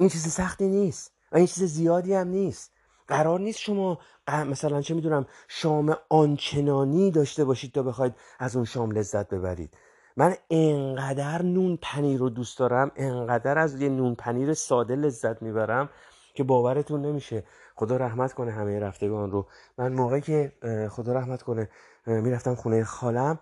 [0.00, 2.73] این چیز سختی نیست و این چیز زیادی هم نیست.
[3.08, 8.90] قرار نیست شما مثلا چه می‌دونم شام آنچنانی داشته باشید تا بخواید از اون شام
[8.90, 9.76] لذت ببرید.
[10.16, 15.90] من انقدر نون پنیر رو دوست دارم انقدر از یه نون پنیر ساده لذت می‌برم
[16.34, 17.44] که باورتون نمیشه.
[17.76, 19.46] خدا رحمت کنه همه رفتگان رو.
[19.78, 20.52] من موقعی که
[20.90, 21.70] خدا رحمت کنه
[22.06, 23.38] می‌رفتم خونه خالم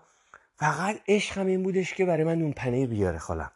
[0.55, 3.51] فقط عشقم این بودش که برای من نون پنیر بیاره خالم.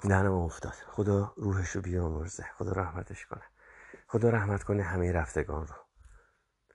[0.00, 0.72] دهنم افتاد.
[0.72, 2.44] خدا روحش رو بیامرزه.
[2.58, 3.42] خدا رحمتش کنه.
[4.14, 5.74] خدا رحمت کنه همه رفتگان رو.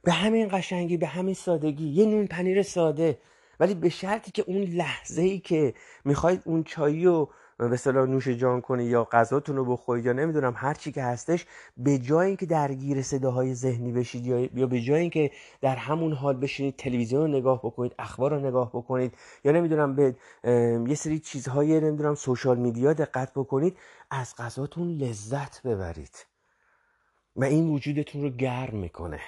[0.04, 3.20] به همین قشنگی به همین سادگی یه نون پنیر ساده.
[3.60, 5.74] ولی به شرطی که اون لحظه ای که
[6.06, 10.54] می‌خواید اون چایی رو به صلاح نوش جان کنی یا غذاتون رو بخورید یا نمی‌دونم
[10.58, 11.46] هر چی که هستش
[11.78, 14.26] به جای اینکه درگیر صداهای ذهنی بشید
[14.58, 18.70] یا به جای اینکه در همون حال بشینید تلویزیون رو نگاه بکنید اخبار رو نگاه
[18.70, 20.16] بکنید یا نمی‌دونم به
[20.90, 23.78] یه سری چیزهای نمی‌دونم سوشال میدیا دقت بکنید
[24.12, 26.29] از غذاتون لذت ببرید.
[27.36, 29.22] و این وجودتون رو گرم می‌کنه.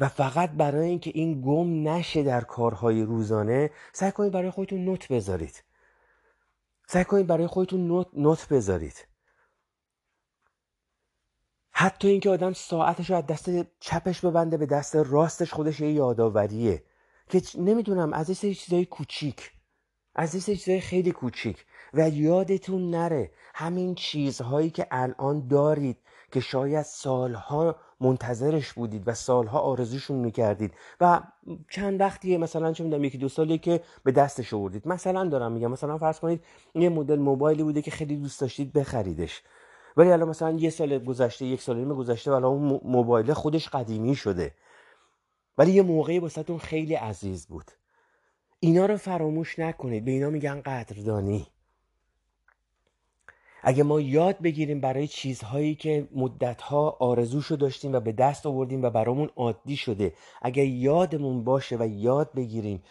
[0.00, 5.08] و فقط برای اینکه این گم نشه در کارهای روزانه سعی کنید برای خودتون نوت
[5.08, 5.64] بذارید.
[6.86, 9.06] سعی کنید برای خودتون نوت, نوت بذارید.
[11.70, 16.84] حتی اینکه آدم ساعتش رو از دست چپش ببنده به دست راستش خودش یه یادآوریه
[17.28, 19.52] که نمی‌دونم از این چیزای کوچیک
[20.14, 25.98] از این چیزای خیلی کوچیک و یادتون نره همین چیزهایی که الان دارید
[26.34, 31.20] که شاید سالها منتظرش بودید و سالها آرزوشون می‌کردید و
[31.70, 34.88] چند وقتیه مثلا چه می‌دونم یکی دو سالی که به دستش آوردید.
[34.88, 36.44] مثلا دارم میگم مثلا فرض کنید
[36.74, 39.42] یه مدل موبایلی بوده که خیلی دوست داشتید بخریدش.
[39.96, 44.14] ولی الان مثلا یه سال گذشته یک سال نیم گذشته و اون موبایل خودش قدیمی
[44.14, 44.54] شده.
[45.58, 47.70] ولی یه موقعی واسهتون خیلی عزیز بود.
[48.60, 50.04] اینا رو فراموش نکنید.
[50.04, 51.46] به اینا میگن قدردانی.
[53.66, 58.90] اگه ما یاد بگیریم برای چیزهایی که مدتها آرزوشو داشتیم و به دست آوردیم و
[58.90, 62.82] برامون عادی شده اگه یادمون باشه و یاد بگیریم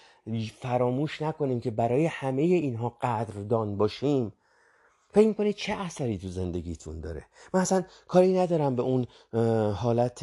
[0.62, 4.33] فراموش نکنیم که برای همه اینها قدردان باشیم
[5.09, 9.05] فکر می‌کنید چه اثری تو زندگیتون داره؟ من اصلا کاری ندارم به اون
[9.73, 10.19] حالت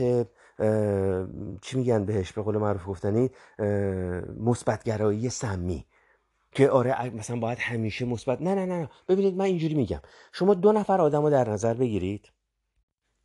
[1.63, 3.31] چی میگن بهش به قول معروف گفتنی
[4.41, 5.87] مثبتگرایی سمی.
[6.53, 10.01] که آره مثلا باید همیشه مثبت نه نه نه ببینید من اینجوری میگم.
[10.33, 12.33] شما دو نفر آدم رو در نظر بگیرید.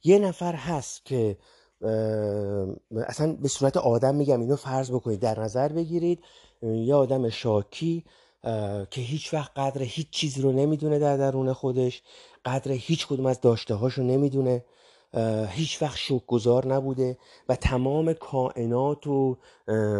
[0.03, 1.37] یه نفر هست که
[3.07, 5.19] اصلا به صورت آدم میگم اینو فرض بکنید.
[5.19, 6.23] در نظر بگیرید.
[6.61, 8.05] یه آدم شاکی
[8.91, 12.03] که هیچ وقت قدر هیچ چیز رو نمی‌دونه در درون خودش
[12.45, 14.65] قدر هیچ کدوم از داشته هاشو نمی‌دونه.
[15.49, 17.17] هیچ وقت گذار نبوده
[17.49, 19.37] و تمام کائنات و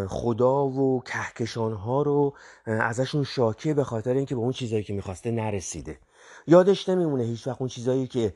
[0.08, 2.34] خدا و کهکشان ها رو
[2.66, 6.00] ازشون شاکیه به خاطر اینکه به اون چیزایی که می‌خواسته نرسیده.
[6.48, 8.34] یادش نمیمونه هیچ وقت اون چیزایی که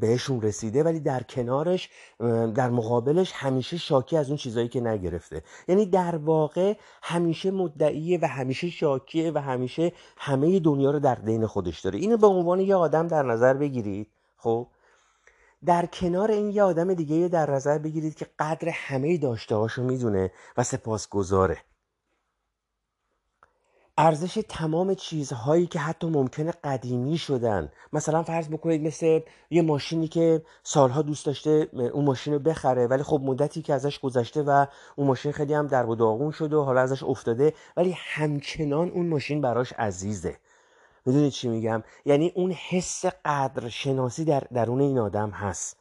[0.00, 1.90] بهشون رسیده ولی در کنارش
[2.54, 5.42] در مقابلش همیشه شاکی از اون چیزایی که نگرفته.
[5.68, 11.46] یعنی در واقع همیشه مدعیه و همیشه شاکیه و همیشه همه دنیا رو در دین
[11.46, 11.98] خودش داره.
[11.98, 14.66] اینو به عنوان یه آدم در نظر بگیرید خب؟
[15.64, 20.30] در کنار این یه آدم دیگه در نظر بگیرید که قدر همه داشته هاشو می‌دونه
[20.56, 21.58] و سپاسگزاره.
[23.98, 27.72] ارزش تمام چیزهایی که حتی ممکنه قدیمی شدن.
[27.92, 29.20] مثلا فرض بکنید مثل
[29.50, 33.98] یه ماشینی که سالها دوست داشته اون ماشین رو بخره ولی خب مدتی که ازش
[33.98, 37.96] گذشته و اون ماشین خیلی هم در و داغون شده و حالا ازش افتاده ولی
[37.98, 40.36] همچنان اون ماشین براش عزیزه.
[41.06, 45.76] می‌دونید چی میگم؟ یعنی اون حس قدر شناسی در درون این آدم هست.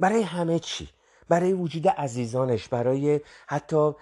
[0.00, 0.88] برای همه چی.
[1.28, 3.92] برای وجود عزیزانش برای حتی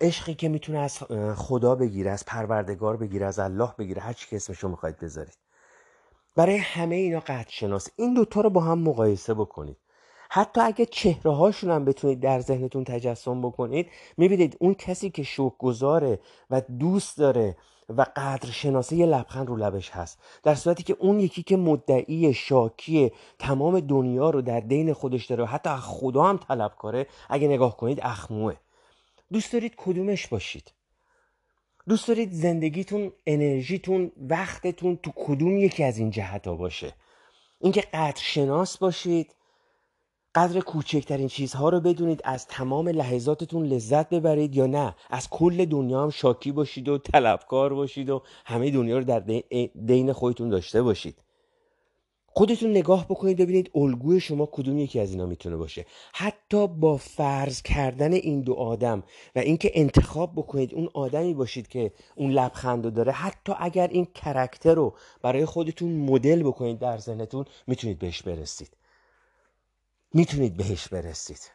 [0.00, 0.98] عشقی که می‌تونه از
[1.36, 5.38] خدا بگیره از پروردگار بگیره از الله بگیره هر چی که اسمشو می‌خواید بذارید.
[6.36, 9.76] برای همه اینا قدر شناس این دوتا رو با هم مقایسه بکنید.
[10.30, 15.58] حتی اگه چهره هاشون هم بتونید در ذهنتون تجسم بکنید می‌بینید اون کسی که شوک
[15.58, 16.18] گذاره
[16.50, 17.56] و دوست داره
[17.88, 20.18] و قدر شناسه یه لبخند رو لبش هست.
[20.42, 25.44] در صورتی که اون یکی که مدعی شاکی تمام دنیا رو در دین خودش داره
[25.44, 28.54] و حتی خدا هم طلب کاره اگه نگاه کنید اخموه.
[29.32, 30.72] دوست دارید کدومش باشید؟
[31.88, 36.94] دوست دارید زندگیتون انرژیتون وقتتون تو کدوم یکی از این جهت ها باشه؟
[37.60, 39.34] اینکه قدر شناس باشید
[40.38, 44.94] قدر کوچکترین چیزها رو بدونید از تمام لحظاتتون لذت ببرید یا نه.
[45.10, 49.42] از کل دنیا هم شاکی باشید و طلبکار باشید و همه دنیا رو در
[49.86, 51.18] دین خودتون داشته باشید.
[52.26, 55.86] خودتون نگاه بکنید ببینید الگوی شما کدوم یکی از اینا می‌تونه باشه.
[56.12, 59.02] حتی با فرض کردن این دو آدم
[59.36, 64.06] و اینکه انتخاب بکنید اون آدمی باشید که اون لبخند رو داره حتی اگر این
[64.14, 68.77] کرکتر رو برای خودتون مدل بکنید در ذهنتون می‌تونید بهش برسید.
[70.12, 71.50] می‌تونید بهش برسید.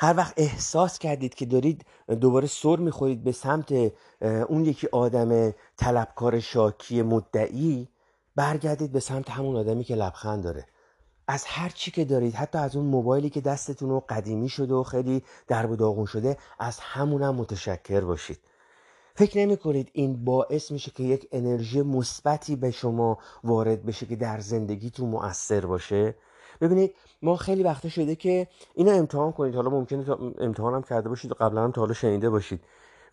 [0.00, 1.86] هر وقت احساس کردید که دارید
[2.20, 3.72] دوباره سر می‌خورید به سمت
[4.22, 7.88] اون یکی آدم طلبکار شاکی مدعی
[8.36, 10.66] برگردید به سمت همون آدمی که لبخند داره.
[11.28, 14.82] از هر چی که دارید حتی از اون موبایلی که دستتون رو قدیمی شده و
[14.82, 18.38] خیلی درب و داغون شده از همونم متشکر باشید.
[19.14, 24.16] فکر نمی کنید این باعث میشه که یک انرژی مثبتی به شما وارد بشه که
[24.16, 26.14] در زندگیتون مؤثر باشه؟
[26.60, 29.54] ببینید ما خیلی وقتا شده که اینو امتحان کنید.
[29.54, 30.04] حالا ممکنه
[30.38, 32.60] امتحانم کرده باشید و قبلا هم تا حالا شنیده باشید.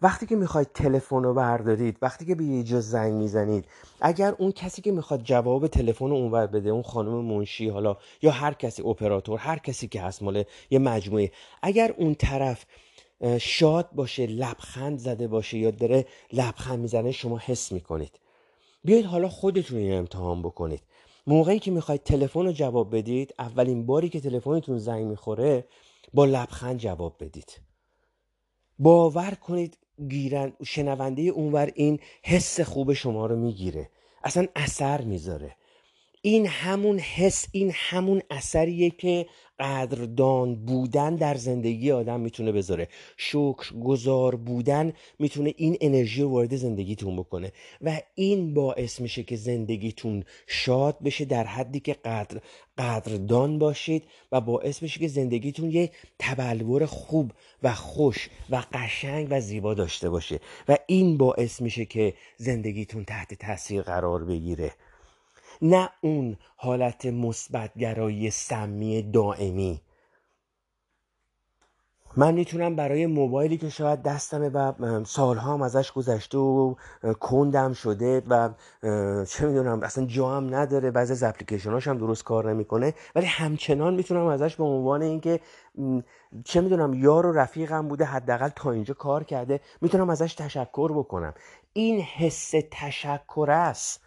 [0.02, 3.66] وقتی که می‌خواید تلفن رو بردارید وقتی که به یه جا زنگ می‌زنید
[4.02, 8.32] اگر اون کسی که می‌خواد جواب تلفن رو اونور بده اون خانم منشی حالا یا
[8.32, 12.66] هر کسی اپراتور هر کسی که هست مال یه مجموعه اگر اون طرف
[13.40, 18.20] شاد باشه لبخند زده باشه یا داره لبخند می‌زنه شما حس می‌کنید.
[18.84, 20.82] بیایید حالا خودتون این امتحان بکنید.
[21.28, 25.68] موقعی که می‌خواید تلفن رو جواب بدید اولین باری که تلفنتون زنگ می‌خوره
[26.14, 27.62] با لبخند جواب بدید.
[28.80, 29.78] باور کنید
[30.10, 33.90] گیرن شنونده اونور این حس خوب شما رو می‌گیره.
[34.24, 35.56] اصلا اثر می‌ذاره.
[36.22, 39.26] این همون حس این همون اثریه که
[39.60, 42.88] قدردان بودن در زندگی آدم می‌تونه بذاره.
[43.18, 49.36] شکر گذار بودن می‌تونه این انرژی رو وارد زندگیتون بکنه و این باعث میشه که
[49.36, 52.42] زندگیتون شاد بشه در حدی که قدر
[52.78, 57.32] قدردان باشید و باعث میشه که زندگیتون یه تبلور خوب
[57.64, 60.40] و خوش و قشنگ و زیبا داشته باشه.
[60.68, 64.72] و این باعث میشه که زندگیتون تحت تاثیر قرار بگیره.
[65.66, 69.82] نه اون حالت مثبتگرایی سمی دائمی.
[72.18, 76.76] من می‌تونم برای موبایلی که شاید دستمه و سالها هم ازش گذشته و
[77.20, 78.50] کندم شده و
[79.26, 82.94] چه می‌دونم اصلا جا هم نداره بعضی از اپلیکیشناش هم درست کار نمی‌کنه.
[83.16, 85.40] ولی همچنان می‌تونم ازش به عنوان اینکه
[86.46, 91.34] چه می‌دونم یار و رفیقم بوده حداقل تا اینجا کار کرده می‌تونم ازش تشکر بکنم.
[91.74, 94.03] این حس تشکر است.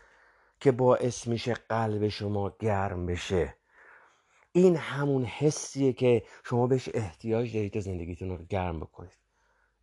[0.67, 3.55] که باعث میشه قلب شما گرم بشه.
[4.53, 9.19] این همون حسیه که شما بهش احتیاج دارید تا زندگیتون رو گرم بکنید.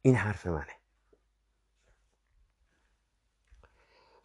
[0.01, 0.75] این حرف منه.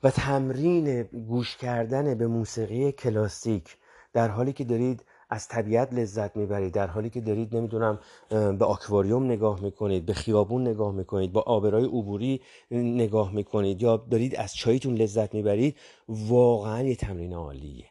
[0.03, 3.77] و تمرین گوش کردن به موسیقی کلاسیک
[4.12, 7.99] در حالی که دارید از طبیعت لذت می‌برید در حالی که دارید نمی‌دونم
[8.31, 14.37] به آکواریوم نگاه می‌کنید به خیابون نگاه می‌کنید با آبرای عبوری نگاه می‌کنید یا دارید
[14.37, 15.77] از چایتون لذت می‌برید
[16.09, 17.87] واقعا یه تمرین عالیه.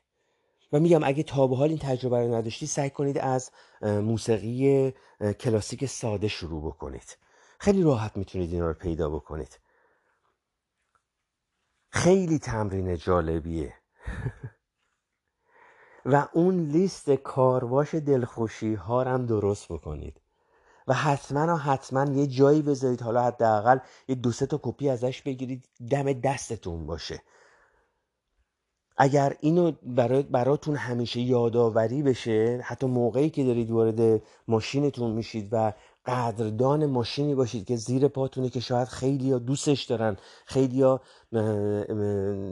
[0.73, 4.93] و میگم اگه تا به حال این تجربه رو نداشتی سعی کنید از موسیقی
[5.39, 7.17] کلاسیک ساده شروع بکنید.
[7.59, 9.59] خیلی راحت می‌تونید اینا رو پیدا بکنید.
[11.89, 13.73] خیلی تمرین جالبیه.
[16.07, 20.21] و اون لیست کارواش دلخوشی ها هم درست بکنید.
[20.87, 25.21] و حتما و حتما یه جایی بذارید حالا حداقل یه دو سه تا کپی ازش
[25.21, 27.21] بگیرید دم دستتون باشه.
[28.97, 35.73] اگر اینو برای براتون همیشه یادآوری بشه حتی موقعی که دارید وارد ماشینتون میشید و
[36.05, 41.01] قدردان ماشینی باشید که زیر پاتونه که شاید خیلی ها دوستش دارن خیلی ها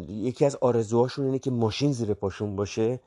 [0.08, 3.00] یکی از آرزوهاشون اینه که ماشین زیر پاشون باشه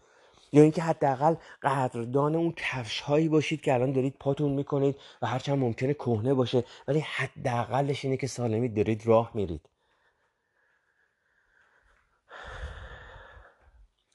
[0.52, 5.58] یا اینکه حداقل قدردان اون کفش هایی باشید که الان دارید پاتون می‌کنید و هرچند
[5.58, 9.68] ممکنه کهنه باشه ولی حداقلش اینه که سالمی دارید راه میرید.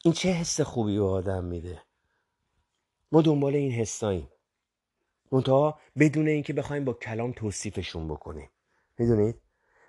[0.03, 1.81] این چه حس خوبی به آدم میده؟
[3.11, 4.29] ما دنبال این حساییم
[5.31, 8.49] منتها بدون اینکه بخوایم با کلام توصیفشون بکنیم.
[8.97, 9.41] می‌دونید؟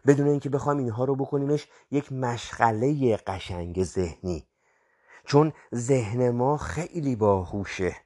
[0.07, 4.46] بدون اینکه بخوایم اینها رو بکنیمش یک مشغله قشنگ ذهنی.
[5.25, 7.97] چون ذهن ما خیلی باهوشه.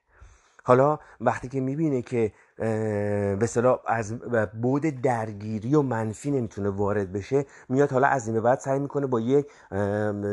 [0.64, 3.48] حالا وقتی که می‌بینه که به
[3.86, 4.18] از
[4.62, 9.06] بود درگیری و منفی نمی‌تونه وارد بشه میاد حالا از این به بعد سعی می‌کنه
[9.06, 9.46] با یک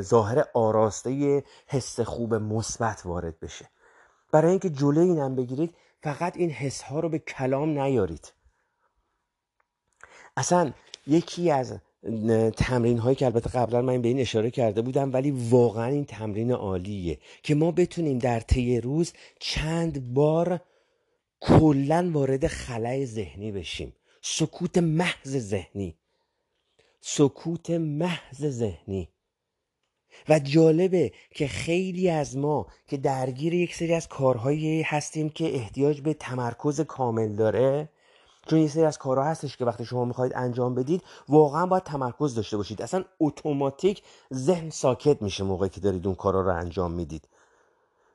[0.02, 3.70] ظاهر آراسته حس خوب مثبت وارد بشه.
[4.32, 8.34] برای اینکه جلوی اینم بگیرید فقط این حس ها رو به کلام نیارید.
[10.38, 10.74] اصلا
[11.08, 11.76] یکی از
[12.58, 16.52] تمرین هایی که البته قبلا من به این اشاره کرده بودم ولی واقعا این تمرین
[16.52, 20.60] عالیه که ما بتونیم در طی روز چند بار
[21.42, 23.94] کلا وارد خلای ذهنی بشیم.
[24.22, 25.96] سکوت محض ذهنی.
[27.02, 29.10] سکوت محض ذهنی.
[30.30, 36.02] و جالبه که خیلی از ما که درگیر یک سری از کارهایی هستیم که احتیاج
[36.02, 37.90] به تمرکز کامل داره
[38.46, 42.36] چون یه سری از کارها هستش که وقتی شما می‌خواید انجام بدید واقعا باید تمرکز
[42.36, 42.82] داشته باشید.
[42.82, 47.28] اصلا اتوماتیک ذهن ساکت میشه موقعی که دارید اون کارا رو انجام می‌دید.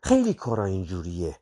[0.03, 1.37] خیلی کارا اینجوریه.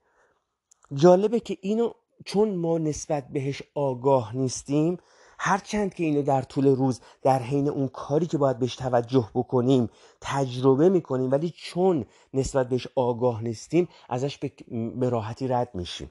[0.94, 1.92] جالبه که اینو
[2.24, 4.98] چون ما نسبت بهش آگاه نیستیم
[5.38, 9.90] هرچند که اینو در طول روز در حین اون کاری که باید بهش توجه بکنیم
[10.20, 14.38] تجربه می‌کنیم ولی چون نسبت بهش آگاه نیستیم ازش
[14.96, 16.10] به راحتی رد میشیم.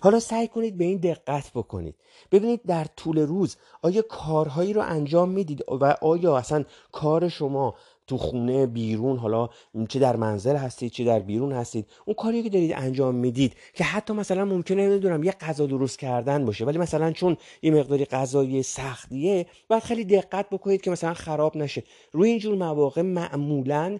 [0.00, 1.94] حالا سعی کنید به این دقت بکنید.
[2.32, 7.74] ببینید در طول روز آیا کارهایی رو انجام می‌دید و آیا اصلا کار شما
[8.06, 9.48] تو خونه بیرون حالا
[9.88, 13.84] چه در منزل هستید چه در بیرون هستید اون کاری که دارید انجام می‌دید که
[13.84, 18.62] حتی مثلا ممکنه نمی‌دونم یه غذا درست کردن باشه ولی مثلا چون یه مقداری غذای
[18.62, 21.82] سختیه باید خیلی دقت بکنید که مثلا خراب نشه.
[22.12, 23.98] روی اینجور مواقع معمولا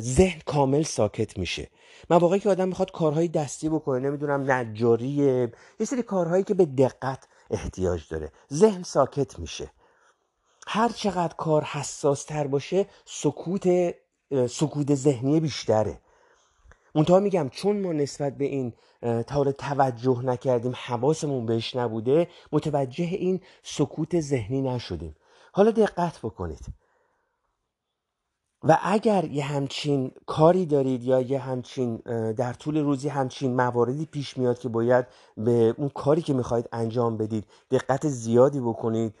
[0.00, 1.68] ذهن کامل ساکت میشه.
[2.10, 7.28] مواقعی که آدم می‌خواد کارهای دستی بکنه نمی‌دونم نجاریه یه سری کارهایی که به دقت
[7.50, 8.32] احتیاج داره.
[8.52, 9.70] ذهن ساکت میشه.
[10.66, 13.94] هر چقدر کار حساس تر باشه سکوت
[14.48, 16.00] سکوت ذهنی بیشتره.
[16.94, 18.72] منتها میگم چون ما نسبت به این
[19.26, 25.16] تا توجه نکردیم حواسمون بهش نبوده متوجه این سکوت ذهنی نشدیم.
[25.52, 26.66] حالا دقت بکنید.
[28.64, 31.96] و اگر یه همچین کاری دارید یا یه همچین
[32.32, 35.06] در طول روزی همچین مواردی پیش میاد که باید
[35.36, 39.14] به اون کاری که می‌خواید انجام بدید دقت زیادی بکنید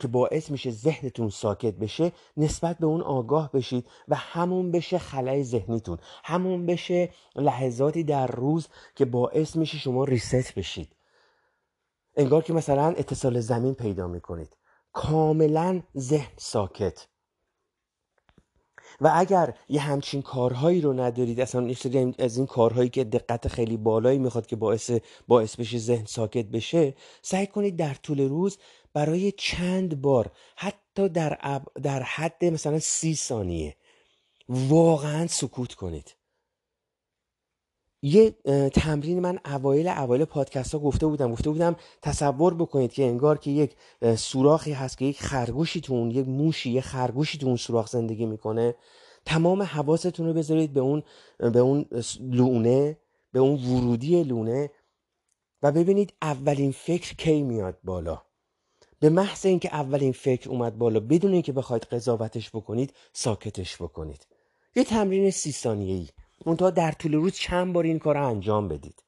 [0.00, 5.44] که باعث میشه ذهنتون ساکت بشه نسبت به اون آگاه بشید و همون بشه خلای
[5.44, 5.98] ذهنیتون.
[6.24, 10.96] همون بشه لحظاتی در روز که باعث میشه شما ریست بشید.
[12.16, 14.56] انگار که مثلا اتصال زمین پیدا می‌کنید.
[14.92, 17.06] کاملا ذهن ساکت.
[19.00, 21.72] و اگر یه همچین کارهایی رو ندارید اصلا
[22.18, 24.90] از این کارهایی که دقت خیلی بالایی می‌خواد که باعث
[25.28, 28.58] باعث بشه ذهن ساکت بشه سعی کنید در طول روز
[28.92, 33.76] برای چند بار حتی در, در حد مثلا سی ثانیه
[34.48, 36.17] واقعا سکوت کنید.
[38.02, 38.30] یه
[38.74, 43.50] تمرین من اوایل اوایل پادکست ها گفته بودم گفته بودم تصور بکنید که انگار که
[43.50, 43.76] یک
[44.16, 48.26] سوراخی هست که یک خرگوشی تو اون یک موشی یک خرگوشی تو اون سوراخ زندگی
[48.26, 48.74] می‌کنه.
[49.24, 51.02] تمام حواستون رو بذارید به اون
[51.38, 51.86] به اون
[52.20, 52.98] لونه
[53.32, 54.70] به اون ورودی لونه
[55.62, 58.22] و ببینید اولین فکر کی میاد بالا.
[59.00, 64.26] به محض اینکه اولین فکر اومد بالا بدون اینکه بخواید قضاوتش بکنید ساکتش بکنید.
[64.76, 66.08] یه تمرین سی ثانیه ای
[66.46, 69.02] منتها در طول روز چند بار این کار رو انجام بدید.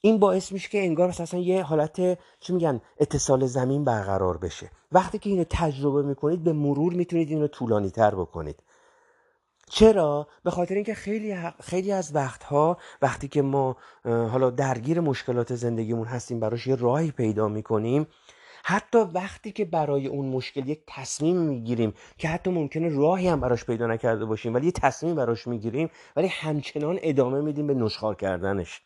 [0.00, 4.70] این باعث میشه که انگار مثلا یه حالت چی میگن اتصال زمین برقرار بشه.
[4.92, 8.62] وقتی که اینو تجربه می‌کنید به مرور می‌تونید اینو طولانی تر بکنید.
[9.70, 16.06] چرا؟ به خاطر اینکه خیلی خیلی از وقتها وقتی که ما حالا درگیر مشکلات زندگیمون
[16.06, 18.06] هستیم براش یه راهی پیدا می‌کنیم
[18.68, 23.64] حتی وقتی که برای اون مشکل یک تصمیم می‌گیریم که حتی ممکنه راهی هم براش
[23.64, 28.82] پیدا نکرده باشیم ولی یه تصمیم براش می‌گیریم ولی همچنان ادامه میدیم به نشخار کردنش.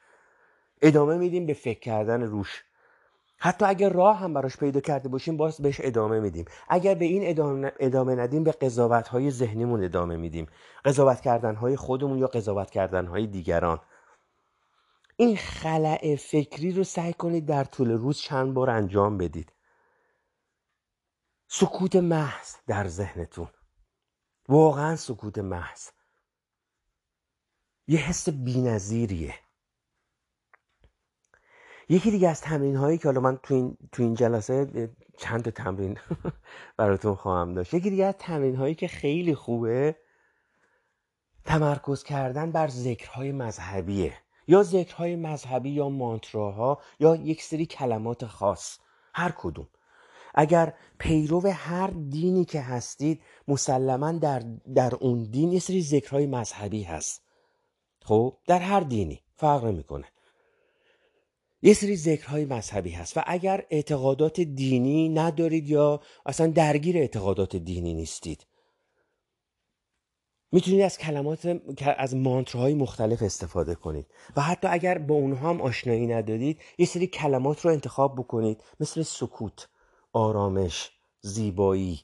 [0.83, 2.65] ادامه میدیم به فکر کردن روش.
[3.39, 6.45] حتی اگر راه هم براش پیدا کرده باشیم باز بهش ادامه میدیم.
[6.69, 10.47] اگر به این ادامه, ادامه ندیم به قضاوت های ذهنیمون ادامه میدیم.
[10.85, 13.81] قضاوت کردن های خودمون یا قضاوت کردن های دیگران.
[15.17, 19.53] این خلع فکری رو سعی کنید در طول روز چند بار انجام بدید.
[21.53, 23.49] سکوت محض در ذهنتون.
[24.49, 25.89] واقعا سکوت محض.
[27.87, 29.35] یه حس بینظیریه.
[31.89, 35.51] یکی دیگه از تمرین هایی که حالا من تو این, تو این جلسه چند تا
[35.51, 35.99] تمرین
[36.77, 37.75] براتون خواهم داشت.
[37.75, 39.97] یکی دیگه از تمرین هایی که خیلی خوبه
[41.45, 44.15] تمرکز کردن بر ذکرهای مذهبیه.
[44.49, 48.79] یا ذکرهای مذهبی یا مانتراها یا یک سری کلمات خاص.
[49.15, 49.69] هر کدوم.
[50.35, 54.43] اگر پیرو هر دینی که هستید مسلما در,
[54.75, 57.23] در اون دین یه سری ذکرهای مذهبی هست.
[58.03, 60.07] خب در هر دینی فرق نمی‌کنه.
[61.63, 67.95] یه سری ذکرهای مذهبی هست و اگر اعتقادات دینی ندارید یا اصلا درگیر اعتقادات دینی
[67.95, 68.47] نیستید
[70.53, 71.61] می‌تونید از کلمات
[71.97, 74.07] از مانترهای مختلف استفاده کنید
[74.37, 79.03] و حتی اگر با اونها هم آشنایی ندارید یه سری کلمات رو انتخاب بکنید مثل
[79.03, 79.69] سکوت.
[80.13, 80.91] آرامش
[81.21, 82.01] زیبایی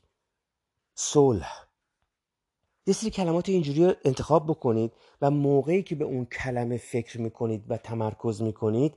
[0.94, 1.66] صلح.
[2.86, 7.64] یه سری کلمات اینجوری رو انتخاب بکنید و موقعی که به اون کلمه فکر می‌کنید
[7.68, 8.94] و تمرکز می‌کنید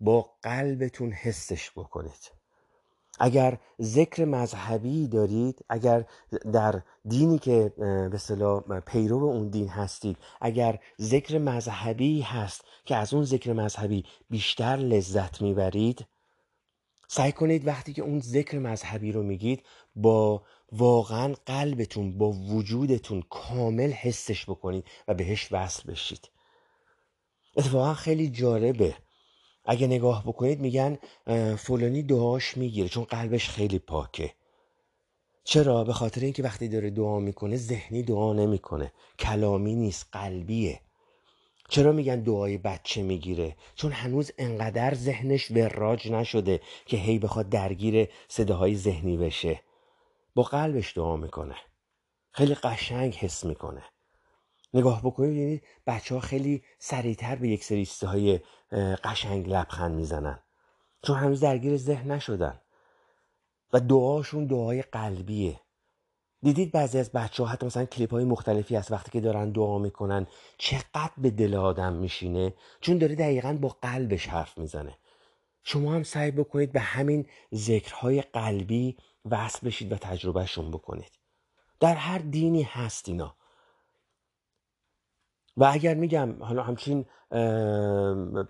[0.00, 2.30] با قلبتون حسش بکنید.
[3.20, 6.04] اگر ذکر مذهبی دارید اگر
[6.52, 7.72] در دینی که
[8.12, 14.04] به صلاح پیرو اون دین هستید اگر ذکر مذهبی هست که از اون ذکر مذهبی
[14.30, 16.06] بیشتر لذت می‌برید
[17.08, 19.62] سعی کنید وقتی که اون ذکر مذهبی رو میگید
[19.96, 20.42] با
[20.72, 26.28] واقعا قلبتون با وجودتون کامل حسش بکنید و بهش وصل بشید.
[27.56, 28.94] اتفاقا خیلی جالبه.
[29.64, 30.98] اگه نگاه بکنید میگن
[31.56, 34.34] فلانی دعاش می‌گیره چون قلبش خیلی پاکه.
[35.44, 38.92] چرا؟ به خاطر اینکه وقتی داره دعا می‌کنه ذهنی دعا نمی‌کنه.
[39.18, 40.80] کلامی نیست قلبیه.
[41.74, 48.08] چرا میگن دعای بچه می‌گیره؟ چون هنوز انقدر ذهنش وراج نشده که هی بخواد درگیر
[48.28, 49.60] صداهای ذهنی بشه.
[50.34, 51.54] با قلبش دعا می‌کنه.
[52.30, 53.82] خیلی قشنگ حس می‌کنه.
[54.74, 58.40] نگاه بکنید یعنی بچه ها خیلی سریعتر به یک سری های
[59.04, 60.38] قشنگ لبخند می‌زنن.
[61.02, 62.60] چون هنوز درگیر ذهن نشدن.
[63.72, 65.60] و دعاشون دعای قلبیه.
[66.44, 69.78] دیدید بعضی از بچه ها حتی مثلا کلیپ های مختلفی هست وقتی که دارن دعا
[69.78, 70.26] می‌کنن
[70.58, 74.98] چقدر به دل آدم میشینه؟ چون داره دقیقا با قلبش حرف می‌زنه.
[75.62, 78.96] شما هم سعی بکنید به همین ذکرهای قلبی
[79.30, 81.10] وصل بشید و تجربهشون بکنید.
[81.80, 83.36] در هر دینی هست اینا.
[85.56, 87.04] و اگر میگم حالا همچین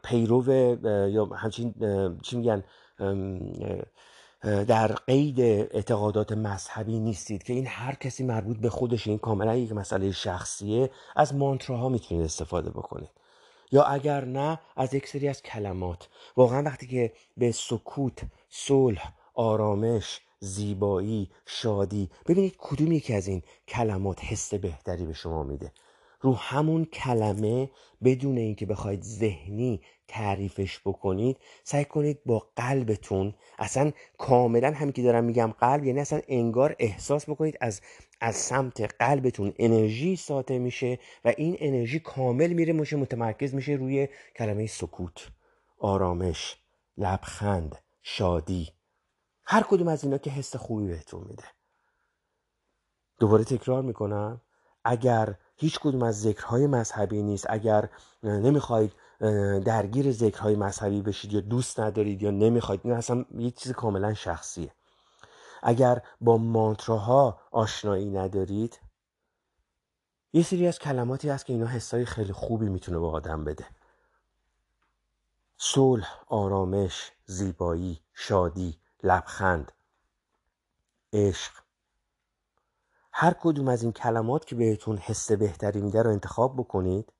[0.03, 0.45] پیرو
[1.11, 1.75] یا همچین
[2.23, 2.65] چی میگن
[4.45, 9.73] در قید اعتقادات مذهبی نیستید که این هر کسی مربوط به خودش این کاملا یک
[9.73, 13.11] مسئله شخصیه از مانتراها می‌تونید استفاده بکنید.
[13.73, 16.09] یا اگر نه از یک سری از کلمات.
[16.37, 24.25] واقعا وقتی که به سکوت صلح آرامش زیبایی شادی ببینید کدوم یکی از این کلمات
[24.25, 25.73] حس بهتری به شما میده.
[26.21, 27.71] رو همون کلمه
[28.05, 35.25] بدون اینکه بخواید ذهنی تعریفش بکنید سعی کنید با قلبتون اصلا کاملا همین که دارم
[35.25, 37.81] میگم قلب یعنی اصلا انگار احساس بکنید از
[38.21, 44.09] از سمت قلبتون انرژی ساطع میشه و این انرژی کامل میره میشه متمرکز میشه روی
[44.37, 45.29] کلمه سکوت
[45.79, 46.57] آرامش
[46.99, 48.69] لبخند شادی.
[49.45, 51.45] هر کدوم از اینا که حس خوبی بهتون میده.
[53.19, 54.41] دوباره تکرار می‌کنم.
[54.85, 57.89] اگر هیچ کدوم از ذکرهای مذهبی نیست اگر
[58.23, 58.93] نمی‌خواید
[59.65, 64.73] درگیر ذکرهای مذهبی بشید یا دوست ندارید یا نمی‌خواید این اصلا یه چیز کاملا شخصیه.
[65.63, 68.81] اگر با مانتراها آشنایی ندارید
[70.33, 73.67] یه سری از کلماتی هست که اینا حسای خیلی خوبی می‌تونه به آدم بده.
[75.57, 79.73] صلح آرامش زیبایی شادی لبخند
[81.13, 81.53] عشق.
[83.13, 87.13] هر کدوم از این کلمات که بهتون حس بهتری میده رو انتخاب بکنید.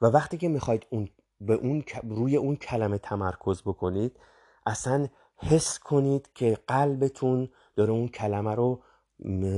[0.00, 1.08] و وقتی که می‌خواید اون
[1.40, 4.16] به اون روی اون کلمه تمرکز بکنید
[4.66, 8.82] اصلا حس کنید که قلبتون داره اون کلمه رو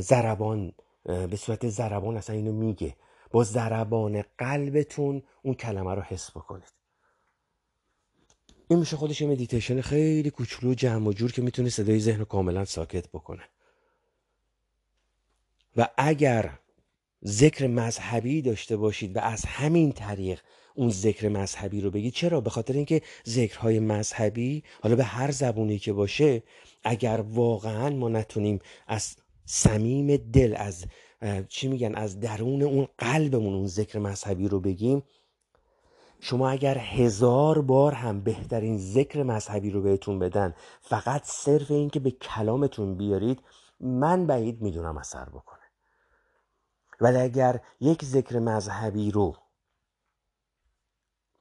[0.01, 0.73] زربان
[1.05, 2.97] به صورت زربان اصلا اینو میگه.
[3.31, 6.73] با زربان قلبتون اون کلمه رو حس بکنید.
[8.69, 12.65] این میشه خودش مدیتیشن خیلی کوچولو جمع و جور که می‌تونه صدای ذهن رو کاملا
[12.65, 13.43] ساکت بکنه.
[15.77, 16.59] و اگر
[17.27, 20.41] ذکر مذهبی داشته باشید و از همین طریق
[20.75, 22.13] اون ذکر مذهبی رو بگید.
[22.13, 26.43] چرا؟ به خاطر اینکه ذکرهای مذهبی حالا به هر زبونی که باشه
[26.85, 30.85] اگر واقعا ما نتونیم از صمیم دل از
[31.49, 35.03] چی میگن از درون اون قلبمون اون ذکر مذهبی رو بگیم
[36.21, 42.11] شما اگر هزار بار هم بهترین ذکر مذهبی رو بهتون بدن فقط صرف اینکه به
[42.11, 43.41] کلامتون بیارید
[43.81, 45.56] من بعید می‌دونم اثر بکنه.
[47.01, 49.37] ولی اگر یک ذکر مذهبی رو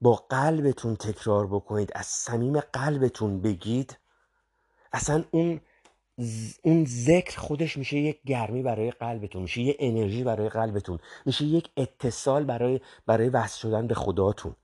[0.01, 3.97] با قلبتون تکرار بکنید از صمیم قلبتون بگید
[4.93, 5.61] اصلا اون
[6.63, 11.69] اون ذکر خودش میشه یک گرمی برای قلبتون میشه یه انرژی برای قلبتون میشه یک
[11.77, 14.55] اتصال برای برای وصل شدن به خداتون.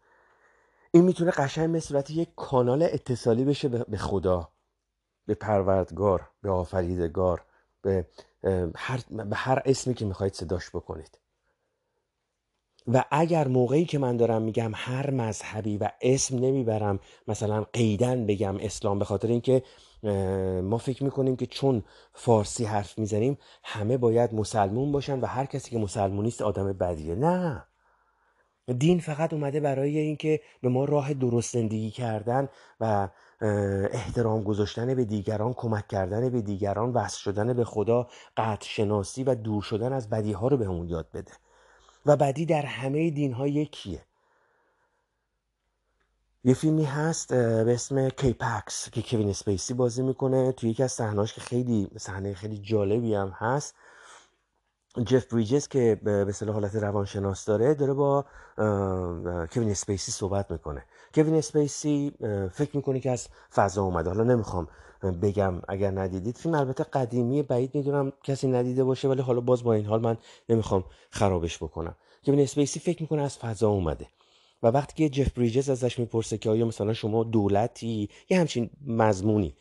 [0.94, 4.50] این می‌تونه قشنگ به صورت یک کانال اتصالی بشه به خدا
[5.26, 7.46] به پروردگار به آفریدگار
[7.82, 8.08] به
[8.76, 11.18] هر, به هر اسمی که می‌خواید صداش بکنید.
[12.88, 18.58] و اگر موقعی که من دارم میگم هر مذهبی و اسم نمی‌برم مثلا قیدن بگم
[18.60, 19.64] اسلام به خاطر اینکه
[20.64, 21.84] ما فکر می‌کنیم که چون
[22.14, 27.16] فارسی حرف می‌زنیم همه باید مسلمون باشن و هر کسی که مسلمونیست آدم بدیه.
[27.16, 27.66] نه.
[28.78, 33.10] دین فقط اومده برای اینکه به ما راه درست زندگی کردن و
[33.92, 39.36] احترام گذاشتن به دیگران کمک کردن به دیگران وصل شدن به خدا قطع شناسی و
[39.36, 41.32] دور شدن از بدی ها رو به اون یاد بده.
[42.06, 44.06] و بدی در همه دین ها یکیه.
[46.44, 50.52] یه فیلمی هست به اسم کیپکس که کوین اسپیسی بازی می‌کنه.
[50.52, 53.76] توی یکی از صحنه‌هاش که خیلی صحنه خیلی جالبی هم هست.
[55.06, 58.26] جف بریجز که به اصطلاح حالت روانشناس داره داره با
[59.52, 60.86] کوین اسپیسی صحبت می‌کنه.
[61.14, 62.12] کوین اسپیسی
[62.53, 64.09] فکر می‌کنه که از فضا اومده.
[64.09, 64.68] حالا نمی‌خوام
[65.22, 66.38] بگم اگر ندیدید.
[66.38, 70.18] فیلم البته قدیمی بعید می‌دونم کسی ندیده باشه ولی حالا باز با این حال من
[70.49, 71.95] نمی‌خوام خرابش بکنم.
[72.26, 74.07] کوین اسپیسی فکر می‌کنه از فضا اومده.
[74.64, 79.55] و وقتی که جف بریجز ازش می‌پرسه که آیا مثلا شما دولتی یه همچین مضمونی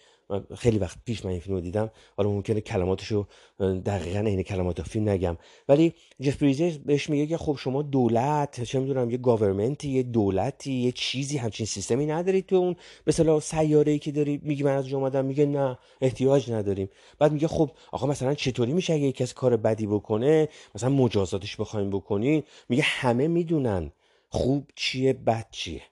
[0.57, 1.91] خیلی وقت پیش من این فیلم رو دیدم.
[2.17, 3.27] حالا ممکنه کلماتشو
[3.61, 5.37] دقیقا عین کلمات فیلم نگم.
[5.69, 10.73] ولی جف بریجز بهش میگه که خب شما دولت چه می‌دونم یه گاورمنتی یه دولتی
[10.73, 12.77] یه چیزی همچین سیستمی ندارید تو اون
[13.07, 16.89] مثلا سیاره ای که داری میگی من از اومدم میگه نه احتیاج نداریم.
[17.19, 21.91] بعد میگه خب آقا مثلا چطوری میشه اگه کسی کار بدی بکنه؟ مثلا مجازاتش بخوایم
[21.91, 23.93] بکنین؟ میگه همه می‌دونن
[24.29, 25.83] خوب چیه بد چیه.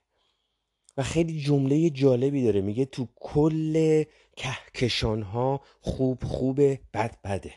[0.96, 2.60] و خیلی جمله جالبی داره.
[2.60, 4.04] میگه تو کل
[4.38, 7.52] کهکشان ها خوب خوبه بد بده.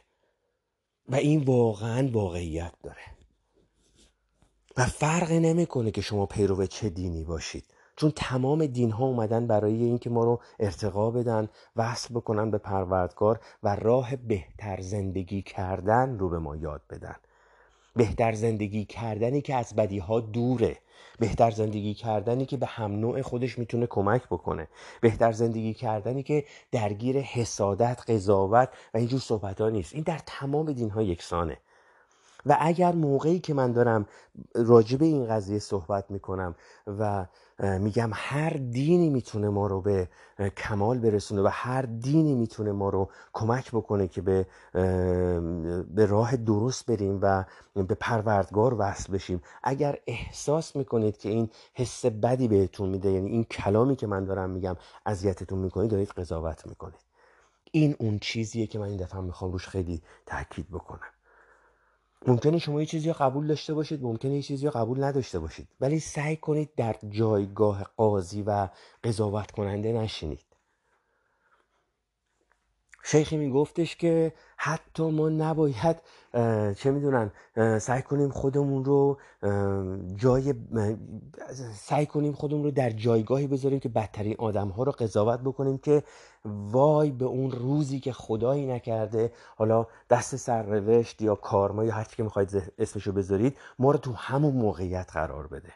[1.10, 3.06] و این واقعا واقعیت داره.
[4.78, 7.66] و فرق نمی‌کنه که شما پیرو چه دینی باشید.
[7.96, 13.40] چون تمام دین ها اومدن برای اینکه ما رو ارتقا بدن وصل بکنن به پروردگار
[13.64, 17.16] و راه بهتر زندگی کردن رو به ما یاد بدن.
[17.96, 20.78] بهتر زندگی کردنی که از بدی ها دوره.
[21.20, 24.68] بهتر زندگی کردنی که به هم نوع خودش می‌تونه کمک بکنه.
[25.02, 29.94] بهتر زندگی کردنی که درگیر حسادت قضاوت و اینجور صحبت ها نیست.
[29.94, 31.58] این در تمام دین ها یکسانه.
[32.46, 34.06] و اگر موقعی که من دارم
[34.56, 36.56] راجع به این قضیه صحبت می‌کنم
[37.00, 37.26] و
[37.60, 40.10] میگم هر دینی می‌تونه ما رو به
[40.58, 44.46] کمال برسونه و هر دینی می‌تونه ما رو کمک بکنه که به,
[45.96, 49.42] به راه درست بریم و به پروردگار وصل بشیم.
[49.64, 54.50] اگر احساس می‌کنید که این حس بدی بهتون میده یعنی این کلامی که من دارم
[54.50, 54.76] میگم
[55.06, 57.02] اذیتتون می‌کنید دارید قضاوت می‌کنید.
[57.72, 61.10] این اون چیزیه که من این دفعه می‌خوام روش خیلی تاکید بکنم.
[62.28, 65.68] ممکنه شما یه چیزی قبول داشته باشید ممکنه یه چیزی قبول نداشته باشید.
[65.82, 68.70] ولی سعی کنید در جایگاه قاضی و
[69.04, 70.51] قضاوت کننده نشینید.
[73.12, 75.96] شیخی میگفتش که حتی ما نباید
[76.78, 77.32] چه می‌دونن
[77.80, 79.18] سعی کنیم خودمون رو
[80.16, 80.54] جای
[81.74, 86.04] سعی کنیم خودمون رو در جایگاهی بذاریم که بدترین آدم ها رو قضاوت بکنیم که
[86.46, 92.24] وای به اون روزی که خدایی نکرده حالا دست سرنوشت یا کارما یا هرچی که
[92.24, 95.74] می‌خواید اسمشو بذارید ما رو تو همون موقعیت قرار بده.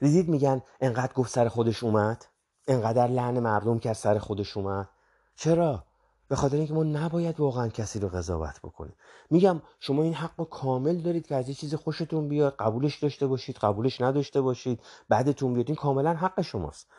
[0.00, 2.26] دیدید میگن انقدر گفت سر خودش اومد؟
[2.68, 4.88] انقدر لعن مردم کرد سر خودش اومد؟
[5.36, 5.87] چرا؟
[6.28, 8.94] به خاطر اینکه ما نباید واقعا کسی رو قضاوت بکنیم.
[9.30, 13.56] میگم شما این حق کامل دارید که از یه چیز خوشتون بیاد قبولش داشته باشید
[13.56, 15.66] قبولش نداشته باشید بعدتون بیاد.
[15.66, 16.90] این کاملا حق شماست.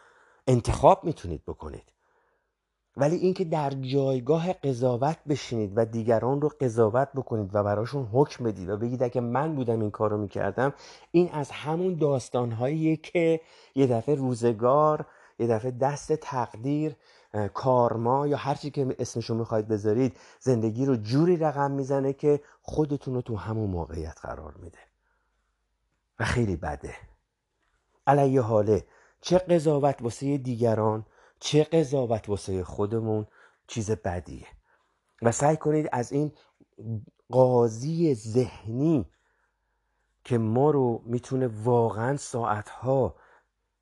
[0.47, 1.93] انتخاب می‌تونید بکنید.
[2.97, 8.69] ولی اینکه در جایگاه قضاوت بشینید و دیگران رو قضاوت بکنید و براشون حکم بدید
[8.69, 10.73] و بگید اگه من بودم این کار رو می‌کردم
[11.11, 13.41] این از همون داستانهایی که
[13.75, 15.05] یه دفعه روزگار
[15.39, 16.95] یه دفعه دست تقدیر
[17.53, 23.13] کارما یا هر چی که اسمشو می‌خواید بذارید زندگی رو جوری رقم می‌زنه که خودتون
[23.13, 24.77] رو تو همون موقعیت قرار میده.
[26.19, 26.95] و خیلی بده.
[28.07, 28.85] علیه حاله
[29.21, 31.05] چه قضاوت واسه دیگران
[31.39, 33.27] چه قضاوت واسه خودمون
[33.67, 34.47] چیز بدیه.
[35.21, 36.31] و سعی کنید از این
[37.31, 39.05] قاضی ذهنی
[40.23, 43.15] که ما رو می‌تونه واقعا ساعتها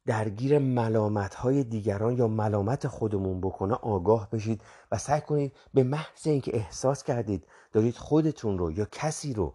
[0.07, 6.27] درگیر ملامت های دیگران یا ملامت خودمون بکنه آگاه بشید و سعی کنید به محض
[6.27, 9.53] اینکه احساس کردید دارید خودتون رو یا کسی رو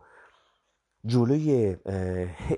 [1.06, 1.76] جلوی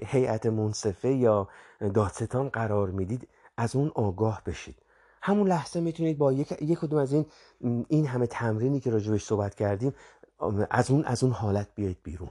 [0.06, 1.48] هیئت منصفه یا
[1.94, 4.76] دادستان قرار می‌دید از اون آگاه بشید.
[5.22, 7.26] همون لحظه می‌تونید با یک, یک کدوم از این
[7.88, 9.94] این همه تمرینی که راجبش صحبت کردیم
[10.70, 12.30] از اون از اون حالت بیاید بیرون.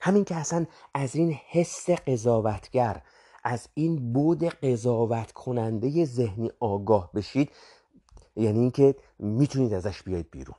[0.00, 3.02] همین که اصلا از این حس قضاوتگر
[3.44, 7.50] از این بود قضاوت کننده ذهنی آگاه بشید
[8.36, 10.56] یعنی اینکه می‌تونید ازش بیاید بیرون.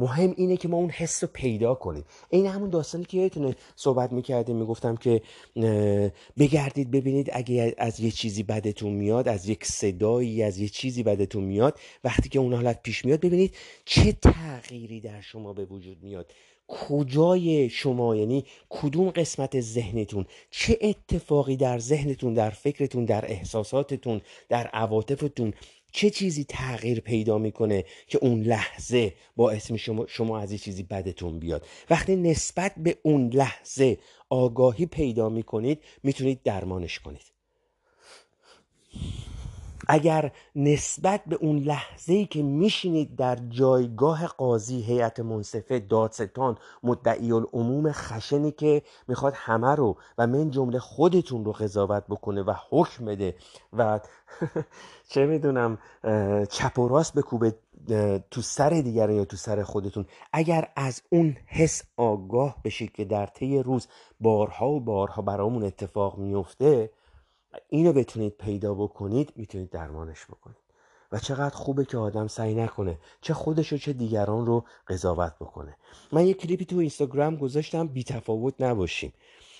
[0.00, 2.04] مهم اینه که ما اون حس رو پیدا کنیم.
[2.30, 5.22] این همون داستانی که یادتونه صحبت می‌کردیم می‌گفتم که
[6.38, 11.44] بگردید ببینید اگه از یه چیزی بدتون میاد از یک صدایی از یه چیزی بدتون
[11.44, 16.32] میاد وقتی که اون حالت پیش میاد ببینید چه تغییری در شما به وجود میاد.
[16.70, 24.66] کجای شما؟ یعنی کدوم قسمت ذهنتون؟ چه اتفاقی در ذهنتون در فکرتون در احساساتتون در
[24.66, 25.52] عواطفتون
[25.92, 31.38] چه چیزی تغییر پیدا می‌کنه که اون لحظه باعث شما, شما از یه چیزی بدتون
[31.38, 37.32] بیاد؟ وقتی نسبت به اون لحظه آگاهی پیدا می‌کنید می‌تونید درمانش کنید.
[39.92, 47.32] اگر نسبت به اون لحظه ای که میشینید در جایگاه قاضی هیئت منصفه دادستان مدعی
[47.32, 53.04] العموم خشنی که می‌خواد همه رو و من جمله خودتون رو قضاوت بکنه و حکم
[53.04, 53.34] بده
[53.72, 54.00] و
[55.10, 55.78] چه می‌دونم
[56.50, 57.54] چپ و راست بکوبه
[58.30, 60.06] تو سر دیگران یا تو سر خودتون.
[60.32, 63.86] اگر از اون حس آگاه بشید که در طی روز
[64.20, 66.90] بارها و بارها برامون اتفاق میفته
[67.68, 70.56] اینو بتونید پیدا بکنید می‌تونید درمانش بکنید.
[71.12, 75.76] و چقدر خوبه که آدم سعی نکنه چه خودش و چه دیگران رو قضاوت بکنه.
[76.12, 79.12] من یه کلیپی تو اینستاگرام گذاشتم بی تفاوت نباشیم.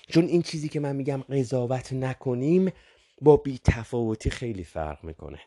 [0.07, 2.71] چون این چیزی که من میگم قضاوت نکنیم
[3.21, 5.39] با بی تفاوتی خیلی فرق می‌کنه.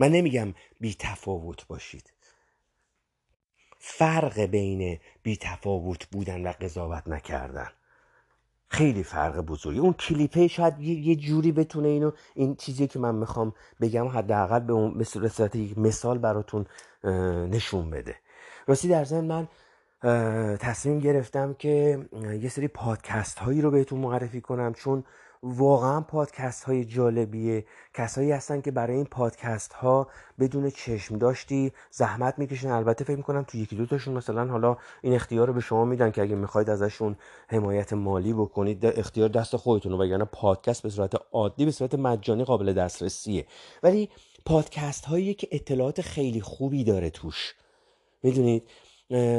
[0.00, 2.12] من نمیگم بی تفاوت باشید.
[3.78, 7.70] فرق بین بی تفاوت بودن و قضاوت نکردن.
[8.74, 13.52] خیلی فرق بزرگی اون کلیپه شاید یه جوری بتونه اینو این چیزی که من می‌خوام
[13.80, 16.66] بگم حداقل به اون به صورت یک مثال براتون
[17.50, 18.16] نشون بده.
[18.66, 19.48] راستی در ضمن من
[20.56, 21.98] تصمیم گرفتم که
[22.40, 25.04] یه سری پادکست هایی رو بهتون معرفی کنم چون
[25.46, 27.64] واقعا پادکست های جالبیه.
[27.94, 30.08] کسایی هستن که برای این پادکست ها
[30.40, 32.70] بدون چشم داشتی زحمت می‌کشن.
[32.70, 36.10] البته فکر می‌کنم تو یکی دو تاشون مثلا حالا این اختیار رو به شما میدن
[36.10, 37.16] که اگه می‌خواید ازشون
[37.48, 42.72] حمایت مالی بکنید اختیار دست خودتون وگرنه پادکست به صورت عادی به صورت مجانی قابل
[42.72, 43.46] دسترسیه.
[43.82, 44.08] ولی
[44.46, 47.54] پادکست هایی که اطلاعات خیلی خوبی داره توش.
[48.22, 48.62] می‌دونید؟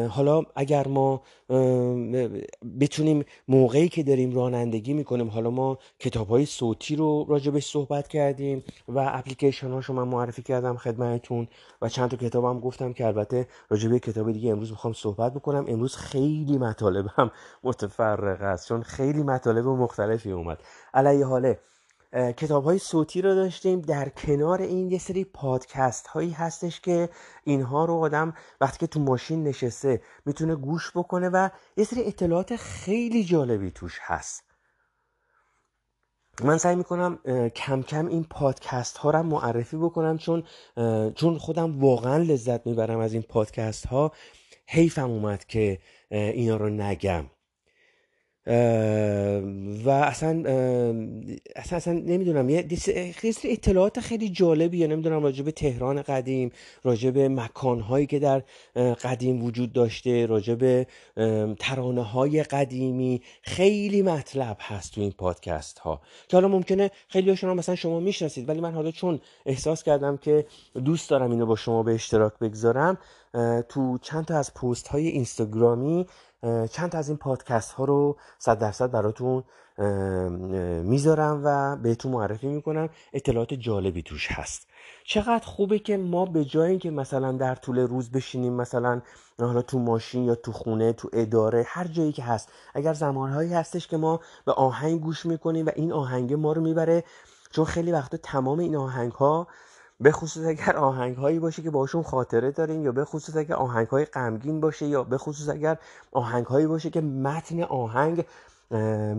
[0.09, 1.22] حالا اگر ما
[2.80, 8.63] بتونیم موقعی که داریم رانندگی می‌کنیم حالا ما کتاب های صوتی رو راجبش صحبت کردیم
[8.88, 11.47] و اپلیکیشن هاشو من معرفی کردم خدمتتون
[11.82, 15.66] و چند تا کتاب هم گفتم که البته راجبه کتاب دیگه امروز می‌خوام صحبت بکنم.
[15.68, 17.32] امروز خیلی مطالب هم
[17.63, 20.57] متفرق است چون خیلی مطالب مختلفی اومد.
[20.93, 21.59] علیه حاله
[22.16, 23.82] کتاب های صوتی رو داشتیم.
[23.82, 27.09] در کنار این یه سری پادکست هایی هستش که
[27.43, 32.55] اینها رو آدم وقتی که تو ماشین نشسته می‌تونه گوش بکنه و یه سری اطلاعات
[32.55, 34.43] خیلی جالبی توش هست.
[36.43, 37.20] من سعی می‌کنم
[37.55, 40.43] کم کم این پادکست ها رو معرفی بکنم چون
[41.16, 44.11] چون خودم واقعا لذت می‌برم از این پادکست ها
[44.68, 47.26] حیفم اومد که اینا رو نگم.
[49.86, 50.43] و اصلا
[51.56, 52.68] اصلا, اصلا نمی‌دونم یه
[53.43, 54.88] اطلاعات خیلی جالبیه.
[54.88, 56.52] نمی‌دونم راجع به تهران قدیم
[56.84, 58.43] راجع به مکانهایی که در
[59.04, 60.88] قدیم وجود داشته راجع به
[61.60, 63.22] ترانه های قدیمی.
[63.41, 68.50] خیلی مطلب هست تو این پادکست ها که حالا ممکنه خیلی هاشون مثلا شما می‌شناسید
[68.50, 70.46] ولی من حالا چون احساس کردم که
[70.86, 72.98] دوست دارم اینو با شما به اشتراک بگذارم
[73.70, 76.06] تو چند تا از پست های اینستاگرامی
[76.72, 79.43] چند از این پادکست ها رو صد درصد براتون
[80.84, 82.89] می‌ذارم و بهتون معرفی می‌کنم.
[83.14, 84.68] اطلاعات جالبی توش هست.
[85.06, 89.02] چقدر خوبه که ما به جای اینکه مثلا در طول روز بشینیم مثلا
[89.39, 93.88] حالا تو ماشین یا تو خونه تو اداره هر جایی که هست اگر زمانهایی هستش
[93.88, 97.04] که ما به آهنگ گوش می‌کنیم و این آهنگ ما رو می‌بره
[97.52, 99.48] چون خیلی وقتا تمام این آهنگ ها
[100.00, 103.88] به خصوص اگر آهنگ هایی باشه که باشون خاطره داریم یا به خصوص اگر آهنگ
[103.88, 105.78] های غمگین باشه یا به خصوص اگر
[106.12, 108.26] آهنگ هایی باشه که متن آهنگ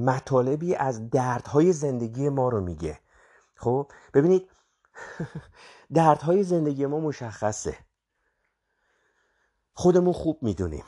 [0.05, 2.99] مطالبی از دردهای زندگی ما رو میگه.
[3.55, 4.49] خب؟ ببینید
[5.95, 7.77] دردهای زندگی ما مشخصه.
[9.75, 10.85] خودمون خوب می‌دونیم.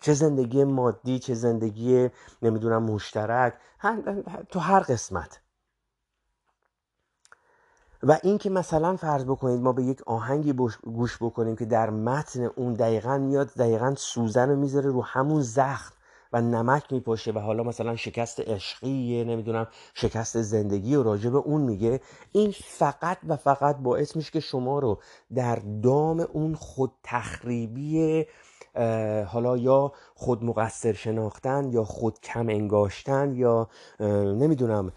[0.00, 2.10] چه زندگی مادی چه زندگی
[2.42, 3.54] نمی‌دونم مشترک
[4.48, 5.40] تو هر قسمت.
[8.02, 12.74] و اینکه مثلا فرض بکنید ما به یک آهنگی گوش بکنیم که در متن اون
[12.74, 15.94] دقیقا میاد دقیقا سوزن رو می‌ذاره رو همون زخم
[16.32, 22.00] و نمک میپاشه و حالا مثلا شکست عشقی نمی‌دونم شکست زندگی و راجع اون میگه.
[22.32, 24.98] این فقط و فقط باعث میشه که شما رو
[25.34, 28.26] در دام اون خود تخریبی
[29.28, 33.68] حالا یا خود مقصر شناختن یا خود کم انگاشتن یا
[34.40, 34.92] نمی‌دونم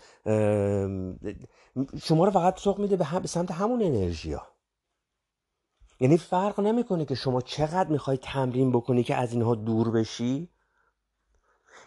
[2.02, 4.48] شما رو فقط سوق میده به, سمت همون انرژی ها.
[6.00, 10.50] یعنی فرق نمی‌کنه که شما چقدر می‌خوای تمرین بکنی که از اینها دور بشی؟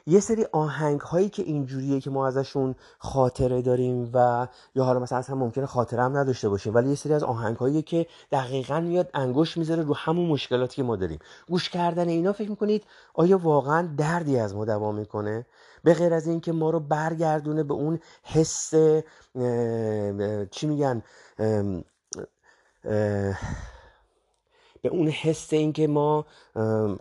[0.06, 5.18] یه سری آهنگ هایی که اینجوریه که ما ازشون خاطره داریم و یا حالا مثلا
[5.18, 9.10] اصلا ممکنه خاطره هم نداشته باشیم ولی یه سری از آهنگ هایی که دقیقا میاد
[9.14, 11.18] انگوش می‌ذاره رو همون مشکلاتی که ما داریم.
[11.48, 12.84] گوش کردن اینا فکر می‌کنید
[13.14, 15.46] آیا واقعا دردی از ما دوام می‌کنه؟
[15.84, 18.74] به غیر از اینکه ما رو برگردونه به اون حس
[20.50, 21.02] چی میگن
[24.82, 26.26] به اون حس اینکه ما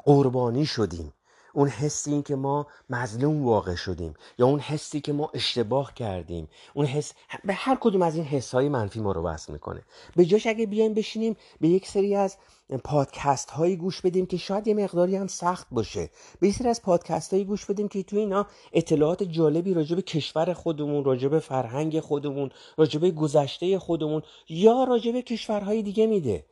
[0.04, 1.14] قربانی شدیم.
[1.54, 6.50] اون حسی این که ما مظلوم واقع شدیم یا اون حسی که ما اشتباه کردیم.
[6.74, 9.82] اون حس به هر کدوم از این حس های منفی ما رو وصل می‌کنه.
[10.16, 12.38] به جاش اگه بیایم بشینیم به یک سری از
[12.84, 16.10] پادکست هایی گوش بدیم که شاید یه مقداری هم سخت باشه.
[16.40, 20.54] به سری از پادکست هایی گوش بدیم که تو اینا اطلاعات جالبی راجع به کشور
[20.54, 26.46] خودمون راجع به فرهنگ خودمون راجع به گذشته خودمون یا راجع به کشورهای دیگه میده.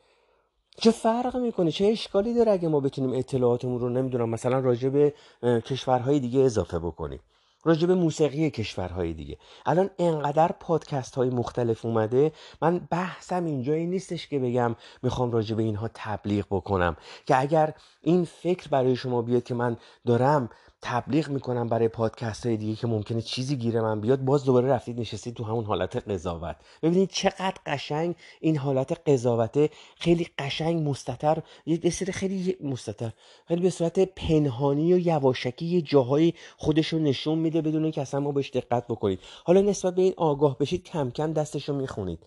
[0.78, 5.14] چه فرق می‌کنه؟ چه اشکالی داره اگه ما بتونیم اطلاعاتمون رو نمی‌دونم مثلا راجع به
[5.42, 7.20] کشورهای دیگه اضافه بکنیم.
[7.64, 9.38] راجع به موسیقی کشورهای دیگه.
[9.66, 15.56] الان انقدر پادکست های مختلف اومده من بحثم اینجا این نیستش که بگم می‌خوام راجع
[15.56, 16.96] به اینها تبلیغ بکنم.
[17.26, 20.50] که اگر این فکر برای شما بیاد که من دارم
[20.82, 25.00] تبلیغ می‌کنم برای پادکست های دیگه که ممکنه چیزی گیره من بیاد باز دوباره رفتید
[25.00, 26.56] نشستید تو همون حالت قضاوت.
[26.84, 33.12] ببینید چقدر قشنگ این حالت قضاوته خیلی قشنگ مستتر یه سری خیلی مستتر
[33.48, 38.20] خیلی به صورت پنهانی و یواشکی یه جاهای خودش رو نشون میده بدون اینکه اصلا
[38.20, 39.20] ما بهش دقت بکنید.
[39.46, 42.20] حالا نسبت به این آگاه بشید کم کم دستش رو می‌خونید.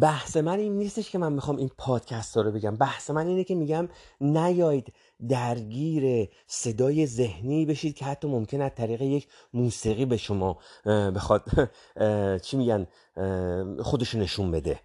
[0.00, 2.76] بحث من این نیستش که من می‌خوام این پادکست رو بگم.
[2.76, 3.88] بحث من اینه که میگم
[4.20, 4.92] نیاید
[5.28, 11.70] درگیر صدای ذهنی بشید که حتی ممکن از طریق یک موسیقی به شما بخواد
[12.44, 12.86] چی میگن
[13.82, 14.80] خودشو نشون بده.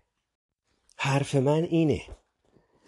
[0.97, 2.01] حرف من اینه.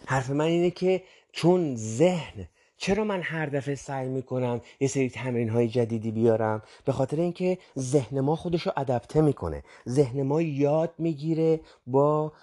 [0.06, 2.48] حرف من اینه که چون ذهن
[2.78, 7.58] چرا من هر دفعه سعی می‌کنم یه سری تمرین های جدیدی بیارم؟ به خاطر اینکه
[7.80, 9.64] ذهن ما خودش رو ادپته می‌کنه.
[9.90, 12.34] ذهن ما یاد می‌گیره با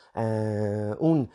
[0.99, 1.29] اون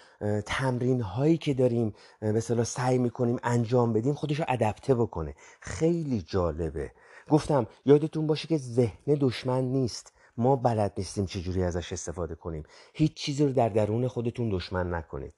[0.45, 5.35] تمرین هایی که داریم مثلا سعی می‌کنیم انجام بدیم خودش رو ادپته بکنه.
[5.61, 6.91] خیلی جالبه.
[7.29, 10.13] گفتم یادتون باشه که ذهن دشمن نیست.
[10.37, 12.63] ما بلد نیستیم چجوری ازش استفاده کنیم.
[12.93, 15.33] هیچ چیزی رو در درون خودتون دشمن نکنید.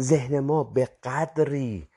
[0.00, 1.88] ذهن ما به قدری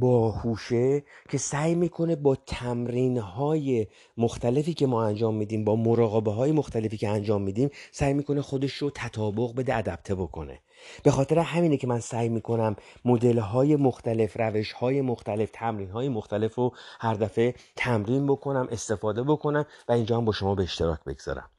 [0.00, 6.52] باهوشه که سعی می‌کنه با تمرین های مختلفی که ما انجام میدیم با مراقبه های
[6.52, 10.60] مختلفی که انجام میدیم سعی می‌کنه خودش رو تطابق بده ادپته بکنه.
[11.02, 16.08] به خاطر همینه که من سعی می‌کنم مدل های مختلف روش های مختلف تمرین های
[16.08, 21.04] مختلف رو هر دفعه تمرین بکنم استفاده بکنم و اینجا هم با شما به اشتراک
[21.06, 21.50] بگذارم.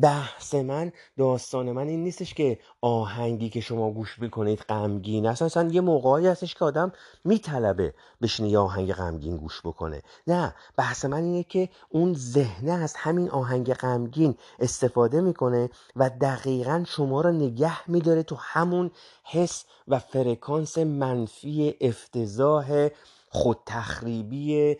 [0.00, 5.42] بحث من داستان من این نیستش که آهنگی که شما گوش می‌کنید غمگین است.
[5.42, 6.92] اصلا یه موقعی هستش که آدم
[7.24, 10.02] میطلبه بشینه یه آهنگ غمگین گوش بکنه.
[10.26, 16.84] نه بحث من اینه که اون ذهنه از همین آهنگ غمگین استفاده می‌کنه و دقیقا
[16.88, 18.90] شما رو نگه میداره تو همون
[19.24, 22.88] حس و فرکانس منفی افتضاح
[23.34, 24.76] خود تخریبی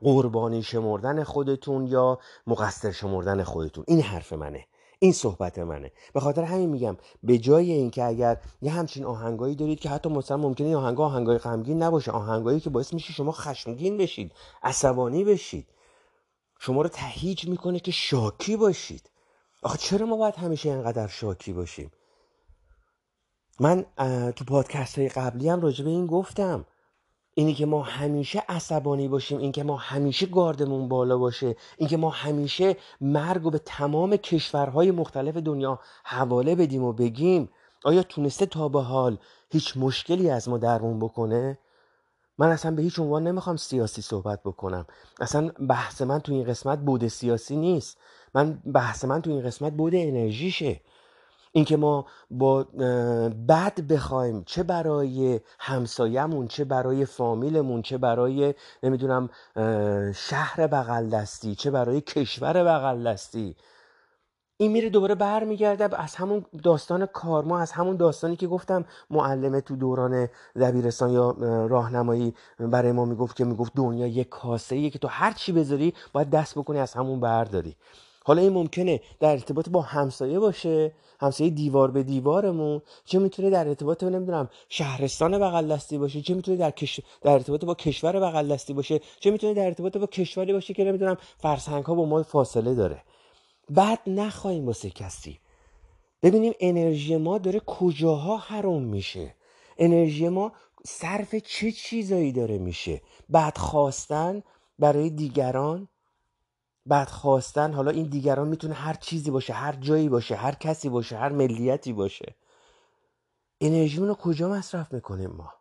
[0.00, 3.84] قربانی شمردن خودتون یا مقصر شمردن خودتون.
[3.88, 4.66] این حرف منه.
[4.98, 5.92] این صحبت منه.
[6.14, 10.36] به خاطر همین میگم به جای اینکه اگر یه همچین آهنگایی دارید که حتی مثلا
[10.36, 15.68] ممکنه این آهنگا آهنگای غمگین نباشه آهنگایی که باعث میشه شما خشمگین بشید عصبانی بشید
[16.58, 19.10] شما رو تهیج می‌کنه که شاکی باشید.
[19.62, 21.90] آخه چرا ما باید همیشه اینقدر شاکی باشیم؟
[23.60, 23.84] من
[24.36, 26.66] تو پادکست های قبلی هم راجع این گفتم.
[27.34, 32.76] اینی که ما همیشه عصبانی باشیم اینکه ما همیشه گاردمون بالا باشه اینکه ما همیشه
[33.00, 37.48] مرگ و به تمام کشورهای مختلف دنیا حواله بدیم و بگیم
[37.84, 39.18] آیا تونسته تا به حال
[39.50, 41.58] هیچ مشکلی از ما درمون بکنه؟
[42.38, 44.86] من اصلا به هیچ عنوان نمی‌خوام سیاسی صحبت بکنم.
[45.20, 47.98] اصلا بحث من تو این قسمت بود سیاسی نیست.
[48.34, 50.80] من بحث من تو این قسمت بود انرژیشه.
[51.52, 52.62] اینکه ما با
[53.48, 59.28] بد بخوایم چه برای همسایمون چه برای فامیلمون چه برای نمی‌دونم
[60.14, 63.56] شهر بغل دستی چه برای کشور بغل دستی
[64.60, 69.76] این میره دوباره برمیگرده از همون داستان کارما از همون داستانی که گفتم معلمه تو
[69.76, 70.28] دوران
[70.60, 71.30] دبیرستان یا
[71.66, 76.30] راهنمایی برای ما می‌گفت که می‌گفت دنیا یک کاسه که تو هر چی بذاری باید
[76.30, 77.76] دست بکنی از همون برداری.
[78.24, 83.68] حالا این ممکنه در ارتباط با همسایه باشه همسایه دیوار به دیوارمون چه می‌تونه در
[83.68, 87.00] ارتباط نمی‌دونم شهرستان بغل دستی باشه چه می‌تونه در, کش...
[87.22, 90.84] در ارتباط با کشور بغل دستی باشه چه می‌تونه در ارتباط با کشوری باشه که
[90.84, 93.02] نمی‌دونم فرسنگ ها با ما فاصله داره.
[93.70, 95.40] بعد نخواهیم واسه کسی.
[96.22, 99.34] ببینیم انرژی ما داره کجاها حروم میشه.
[99.78, 100.52] انرژی ما
[100.84, 104.42] صرف چه چیزایی داره میشه؟ بعد خواستن
[104.78, 105.88] برای دیگران
[106.86, 111.16] بعد خواستن حالا این دیگران می‌تونه هر چیزی باشه هر جایی باشه هر کسی باشه
[111.16, 112.34] هر ملیتی باشه.
[113.60, 115.52] انرژیمون رو کجا مصرف می‌کنیم ما؟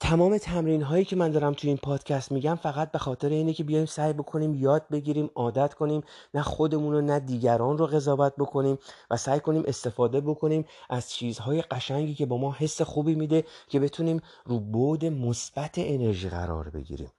[0.00, 3.64] تمام تمرین هایی که من دارم توی این پادکست میگم فقط به خاطر اینه که
[3.64, 6.02] بیایم سعی بکنیم یاد بگیریم عادت کنیم
[6.34, 8.78] نه خودمون رو نه دیگران رو قضاوت بکنیم
[9.10, 13.80] و سعی کنیم استفاده بکنیم از چیزهای قشنگی که با ما حس خوبی میده که
[13.80, 17.10] بتونیم رو بود مثبت انرژی قرار بگیریم.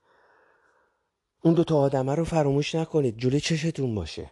[1.42, 4.30] اون دو تا آدمه رو فراموش نکنید جلوی چشتون باشه.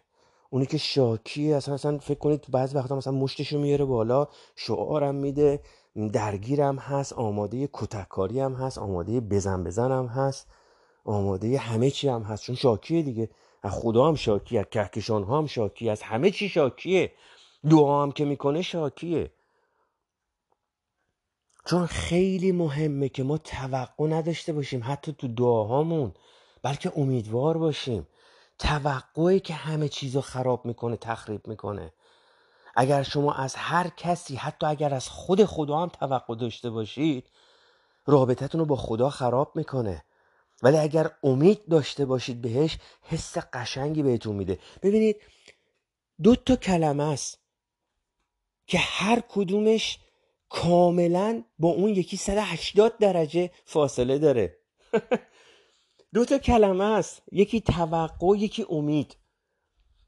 [0.51, 5.61] اونی که شاکی اصلا اصلا فکر کنید بعض وقتا مثلا مشتشو میاره بالا شعارم میده
[6.13, 10.47] درگیرم هست آماده کتککاری هم هست آماده بزن بزن هم هست
[11.05, 12.43] آماده همه چی هم هست.
[12.43, 13.31] چون شاکیه دیگه.
[13.63, 17.13] از خدا هم شاکی از کهکشان هم شاکی از همه چی شاکیه.
[17.71, 19.31] دعا هم که می‌کنه شاکیه.
[21.67, 26.13] چون خیلی مهمه که ما توقع نداشته باشیم حتی تو دعاهامون
[26.63, 28.07] بلکه امیدوار باشیم.
[28.59, 31.93] توقعی که همه چیز رو خراب می‌کنه تخریب می‌کنه.
[32.77, 37.31] اگر شما از هر کسی حتی اگر از خود خدا هم توقع داشته باشید
[38.07, 40.05] رابطتون رو با خدا خراب می‌کنه.
[40.63, 44.59] ولی اگر امید داشته باشید بهش حس قشنگی بهتون میده.
[44.83, 45.17] ببینید
[46.23, 47.39] دو تا کلمه است
[48.67, 49.99] که هر کدومش
[50.49, 54.59] کاملا با اون یکی 180 درجه فاصله داره.
[56.15, 59.17] دو تا کلمه است یکی توقع یکی امید.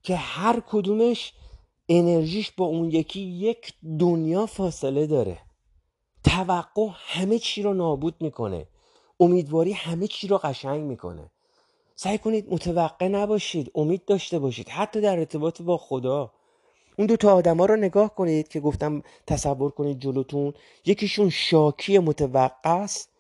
[0.03, 1.33] که هر کدومش
[1.89, 5.39] انرژیش با اون یکی یک دنیا فاصله داره.
[6.25, 8.67] توقع همه چی رو نابود می‌کنه.
[9.21, 11.31] امیدواری همه چی رو قشنگ می‌کنه.
[11.97, 14.69] سعی کنید متوقع نباشید امید داشته باشید.
[14.69, 16.33] حتی در ارتباط با خدا.
[16.99, 20.55] اون دو تا آدما رو نگاه کنید که گفتم تصور کنید جلوتون.
[20.87, 23.13] یکیشون شاکی متوقع است.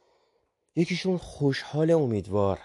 [0.76, 2.58] یکیشون خوشحال امیدوار.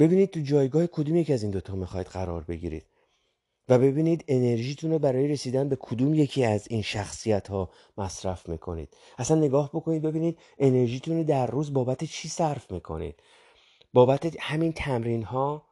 [0.00, 2.86] ببینید تو جایگاه کدوم یک از این دوتا می‌خواید قرار بگیرید
[3.68, 8.96] و ببینید انرژیتون رو برای رسیدن به کدوم یکی از این شخصیت ها مصرف می‌کنید.
[9.18, 13.14] اصلا نگاه بکنید ببینید انرژیتون رو در روز بابت چی صرف می‌کنید؟
[13.92, 15.62] بابت همین تمرین ها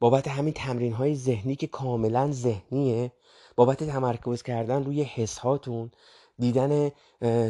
[0.00, 3.12] بابت همین تمرین های ذهنی که کاملا ذهنیه؟
[3.56, 5.90] بابت تمرکز کردن روی حس هاتون
[6.38, 6.90] دیدن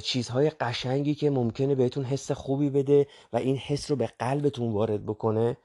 [0.01, 5.07] چیزهای قشنگی که ممکنه بهتون حس خوبی بده و این حس رو به قلبتون وارد
[5.07, 5.57] بکنه؟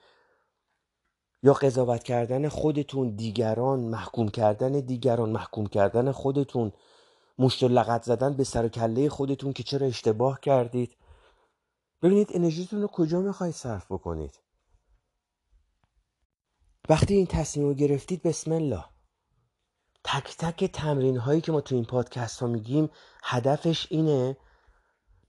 [1.43, 6.71] یا قضاوت کردن خودتون دیگران محکوم کردن دیگران محکوم کردن خودتون
[7.39, 10.97] مشت لغت زدن به سر و کله خودتون که چرا اشتباه کردید؟
[12.01, 14.39] ببینید انرژیتون رو کجا می‌خواید صرف بکنید؟
[16.89, 18.85] وقتی این تصمیم رو گرفتید بسم الله.
[20.03, 22.89] تک تک تمرین هایی که ما تو این پادکست ها میگیم
[23.23, 24.37] هدفش اینه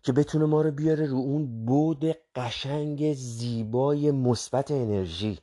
[0.03, 2.05] که بتونه ما رو بیاره رو اون بود
[2.35, 5.39] قشنگ زیبای مثبت انرژی.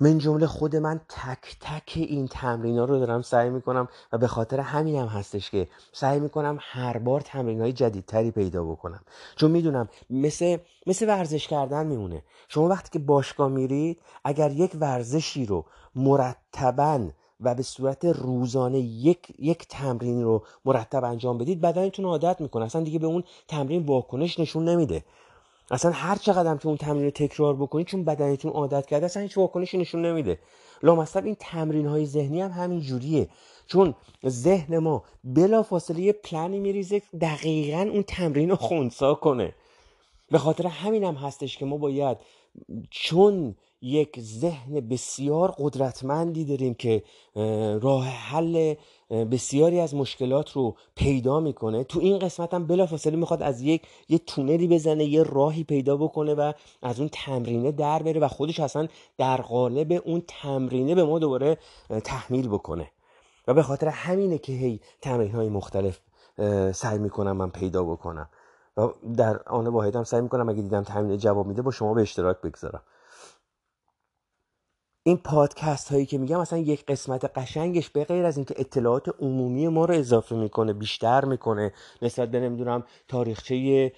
[0.00, 4.26] من جمله خود من تک تک این تمرین ها رو دارم سعی می‌کنم و به
[4.26, 9.00] خاطر همین هم هستش که سعی می‌کنم هر بار تمرین های جدیدتری پیدا بکنم.
[9.36, 12.22] چون می‌دونم مثل, مثل ورزش کردن میمونه.
[12.48, 17.08] شما وقتی که باشگاه میرید اگر یک ورزشی رو مرتبا
[17.40, 22.64] و به صورت روزانه یک, یک تمرین رو مرتب انجام بدید بدنتون عادت می‌کنه.
[22.64, 25.04] اصلا دیگه به اون تمرین واکنش نشون نمیده.
[25.70, 29.38] اصلا هر چقدر که اون تمرین رو تکرار بکنید چون بدنتون عادت کرده اصلا هیچ
[29.38, 30.38] واکنشی نشون نمیده.
[30.82, 33.28] لامصب این تمرین های ذهنی هم همین جوریه.
[33.66, 33.94] چون
[34.26, 39.54] ذهن ما بلا فاصله یه پلنی میریزه دقیقا اون تمرین رو خونسا کنه.
[40.30, 42.18] به خاطر همین هم هستش که ما باید
[42.90, 47.02] چون یک ذهن بسیار قدرتمندی داریم که
[47.80, 48.74] راه حل
[49.10, 51.84] بسیاری از مشکلات رو پیدا می‌کنه.
[51.84, 56.34] تو این قسمت هم بلافاصله می‌خواد از یک یه تونلی بزنه یه راهی پیدا بکنه
[56.34, 56.52] و
[56.82, 58.88] از اون تمرینه در بره و خودش اصلا
[59.18, 61.58] در قالب اون تمرینه به ما دوباره
[62.04, 62.90] تحمیل بکنه.
[63.48, 66.00] و به خاطر همینه که هی تمرین های مختلف
[66.72, 68.28] سعی می‌کنم من پیدا بکنم.
[68.76, 72.02] و در آن واحد هم سعی می‌کنم اگه دیدم تمرین جواب میده با شما به
[72.02, 72.82] اشتراک بگذارم.
[75.08, 79.68] این پادکست هایی که میگم مثلا یک قسمت قشنگش به غیر از اینکه اطلاعات عمومی
[79.68, 83.92] ما رو اضافه می‌کنه بیشتر می‌کنه نسبت به نمی‌دونم تاریخچه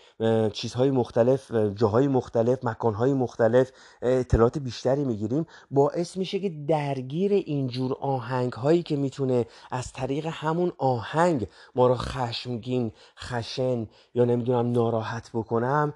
[0.53, 3.71] چیزهای مختلف جاهای مختلف مکانهای مختلف
[4.03, 10.73] اطلاعات بیشتری می‌گیریم باعث میشه که درگیر اینجور آهنگ هایی که می‌تونه از طریق همون
[10.79, 15.95] آهنگ ما رو خشمگین خشن یا نمی‌دونم ناراحت بکنم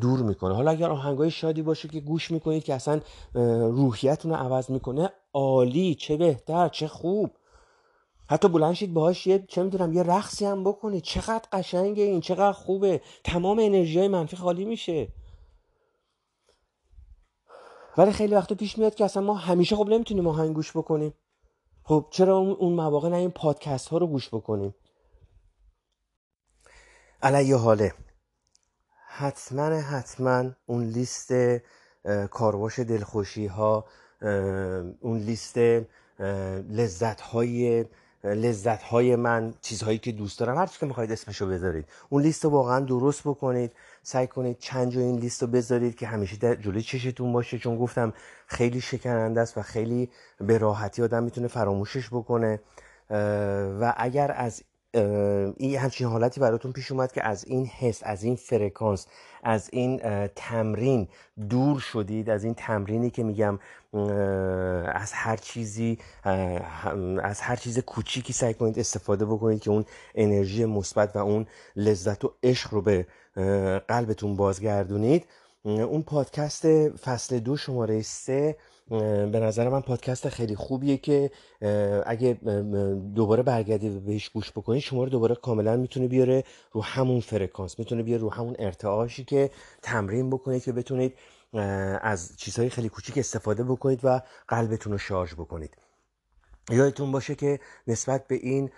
[0.00, 0.54] دور می‌کنه.
[0.54, 3.00] حالا اگر آهنگ های شادی باشه که گوش می‌کنید که اصلا
[3.70, 5.12] روحیتون عوض می‌کنه.
[5.32, 7.36] عالی چه بهتر چه خوب.
[8.30, 12.52] حتی بلند شید باهاش یه چه می‌دونم یه رقصی هم بکنید چقدر قشنگه این چقدر
[12.52, 13.00] خوبه.
[13.24, 15.08] تمام انرژی های منفی خالی میشه.
[17.96, 21.14] ولی خیلی وقتا پیش میاد که اصلا ما همیشه خب نمی‌تونیم آهنگ گوش بکنیم.
[21.82, 24.74] خب چرا اون مواقع نه این پادکست ها رو گوش بکنیم؟
[27.22, 27.94] علیه حاله.
[29.06, 31.32] حتما حتما اون لیست
[32.30, 33.84] کارواش دلخوشی ها
[35.00, 35.58] اون لیست
[36.70, 37.84] لذت های
[38.24, 40.58] لذت های من چیزهایی که دوست دارم.
[40.58, 41.84] هر چی که می‌خواید اسمشو بذارید.
[42.08, 43.72] اون لیست رو واقعا درست بکنید.
[44.02, 47.58] سعی کنید چند جا این لیست رو بذارید که همیشه در جلوی چشتون باشه.
[47.58, 48.12] چون گفتم
[48.46, 50.10] خیلی شکننده است و خیلی
[50.40, 52.60] به راحتی آدم می‌تونه فراموشش بکنه.
[53.80, 54.62] و اگر از
[55.56, 59.06] این همچین حالتی براتون پیش اومد که از این حس از این فرکانس
[59.46, 60.00] از این
[60.36, 61.08] تمرین
[61.50, 63.58] دور شدید از این تمرینی که میگم
[64.92, 65.98] از هر چیزی
[67.22, 69.84] از هر چیز کوچیکی سعی کنید استفاده بکنید که اون
[70.14, 73.06] انرژی مثبت و اون لذت و عشق رو به
[73.88, 75.26] قلبتون بازگردونید.
[75.64, 78.56] اون پادکست فصل دو شماره سه
[78.90, 81.30] به نظر من پادکست خیلی خوبیه که
[82.06, 82.34] اگه
[83.14, 87.78] دوباره برگردی بهش گوش بکنید شما رو دوباره کاملا می‌تونه بیاره رو همون فرکانس.
[87.78, 89.50] می‌تونه بیاره رو همون ارتعاشی که
[89.82, 91.14] تمرین بکنید که بتونید
[92.00, 95.76] از چیزهای خیلی کوچیک استفاده بکنید و قلبتون رو شارژ بکنید.
[96.70, 98.70] یادتون باشه که نسبت به این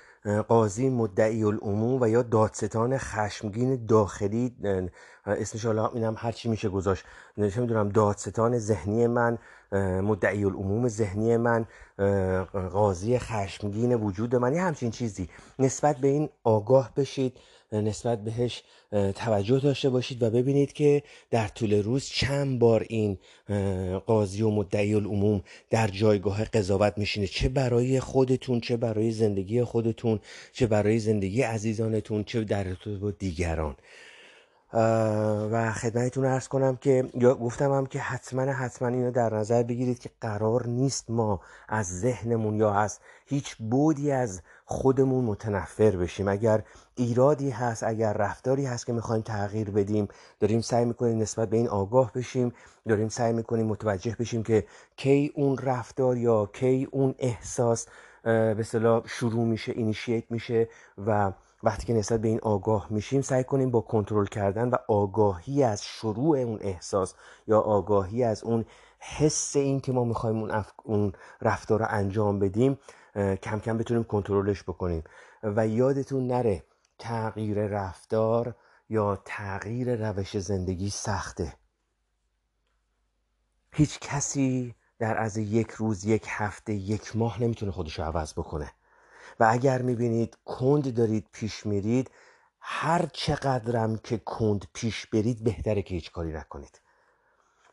[0.49, 4.57] قاضی مدعی العموم و یا دادستان خشمگین داخلی
[5.27, 7.05] اسمش حالا اینم هر چی میشه گذاشت.
[7.39, 9.39] نشه می‌دونم دادستان ذهنی من
[10.03, 11.67] مدعی العموم ذهنی من
[12.73, 15.29] قاضی خشمگین وجود من یه همچین چیزی.
[15.59, 17.37] نسبت به این آگاه بشید.
[17.73, 18.63] نسبت بهش
[19.15, 23.19] توجه داشته باشید و ببینید که در طول روز چند بار این
[24.07, 27.27] قاضی و مدعی العموم در جایگاه قضاوت میشینه.
[27.27, 30.21] چه برای خودتون چه برای زندگی خودتون
[30.53, 32.67] چه برای زندگی عزیزانتون چه در
[33.01, 33.77] با دیگران.
[34.73, 39.99] و خدمتتون ارز کنم که یا گفتم هم که حتما حتما اینو در نظر بگیرید
[39.99, 46.29] که قرار نیست ما از ذهنمون یا از هیچ بودی از خودمون متنفر بشیم.
[46.29, 46.63] اگر
[46.95, 50.09] ایرادی هست اگر رفتاری هست که می‌خوایم تغییر بدیم
[50.41, 52.53] داریم سعی می‌کنیم نسبت به این آگاه بشیم
[52.89, 54.67] داریم سعی می‌کنیم متوجه بشیم که
[54.97, 57.87] کی اون رفتار یا کی اون احساس
[58.25, 58.65] به
[59.07, 60.69] شروع میشه اینیشیت میشه
[61.07, 65.63] و وقتی که نسبت به این آگاه میشیم سعی کنیم با کنترل کردن و آگاهی
[65.63, 67.15] از شروع اون احساس
[67.47, 68.65] یا آگاهی از اون
[68.99, 71.13] حس این که ما می‌خوایم اون, اون
[71.43, 72.79] رفتار رو انجام بدیم
[73.15, 75.05] کم کم بتونیم کنترلش بکنیم.
[75.43, 76.65] و یادتون نره
[76.99, 78.55] تغییر رفتار
[78.89, 81.53] یا تغییر روش زندگی سخته.
[83.73, 88.73] هیچ کسی در از یک روز یک هفته یک ماه نمی‌تونه خودش عوض بکنه.
[89.41, 92.11] و اگر می‌بینید کند دارید پیش میرید
[92.61, 96.81] هر چقدرم که کند پیش برید بهتره که هیچ کاری نکنید.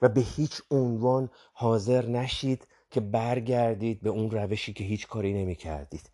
[0.02, 5.56] و به هیچ عنوان حاضر نشید که برگردید به اون روشی که هیچ کاری نمی
[5.56, 6.10] کردید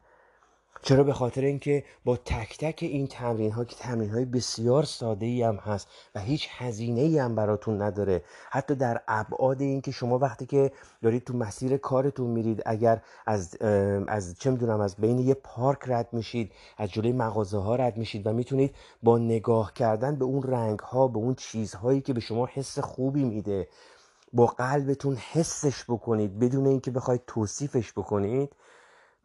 [0.81, 5.25] چرا؟ به خاطر اینکه با تک تک این تمرین ها که تمرین های بسیار ساده
[5.25, 9.91] ای هم هست و هیچ هزینه ای هم براتون نداره حتی در ابعاد این که
[9.91, 10.71] شما وقتی که
[11.01, 13.61] دارید تو مسیر کارتون میرید اگر از
[14.07, 18.27] از چه می‌دونم از بین یه پارک رد میشید از جلوی مغازه ها رد میشید
[18.27, 22.45] و می‌تونید با نگاه کردن به اون رنگ ها به اون چیزهایی که به شما
[22.53, 23.67] حس خوبی میده
[24.33, 28.55] با قلبتون حسش بکنید بدون اینکه بخواید توصیفش بکنید.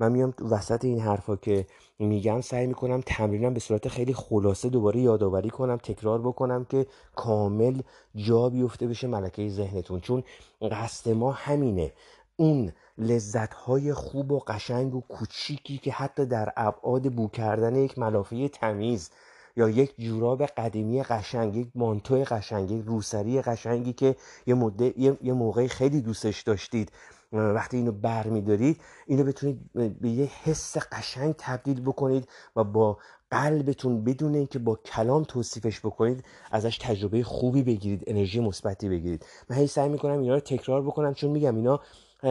[0.00, 1.66] من میام وسط این حرفا که
[1.98, 6.86] میگم سعی می‌کنم تمرینم به صورت خیلی خلاصه دوباره یادآوری کنم تکرار بکنم که
[7.16, 7.80] کامل
[8.14, 10.00] جا بیفته بشه ملکه ذهنتون.
[10.00, 10.22] چون
[10.70, 11.92] قصد ما همینه.
[12.36, 17.98] اون لذت های خوب و قشنگ و کوچیکی که حتی در ابعاد بو کردن یک
[17.98, 19.11] ملافه تمیز
[19.57, 25.32] یا یک جوراب قدیمی قشنگ یک مانتو قشنگ یک روسری قشنگی که یه, مده، یه
[25.32, 26.92] موقعی خیلی دوستش داشتید
[27.32, 32.98] وقتی اینو بر میدارید اینو بتونید به یه حس قشنگ تبدیل بکنید و با
[33.30, 39.26] قلبتون بدون اینکه با کلام توصیفش بکنید ازش تجربه خوبی بگیرید انرژی مثبتی بگیرید.
[39.50, 41.80] من هی سعی می‌کنم اینا رو تکرار بکنم چون میگم اینا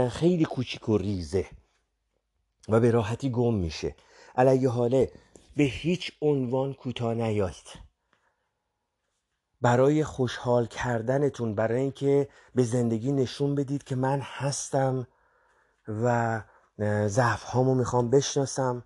[0.09, 1.45] خیلی کوچیک و ریزه
[2.69, 3.95] و به راحتی گم میشه.
[4.35, 5.11] علیه حاله
[5.57, 7.79] به هیچ عنوان کوتاه نیایید
[9.61, 15.07] برای خوشحال کردنتون برای اینکه به زندگی نشون بدید که من هستم
[15.87, 16.41] و
[17.07, 18.83] ضعف هامو می‌خوام بشناسم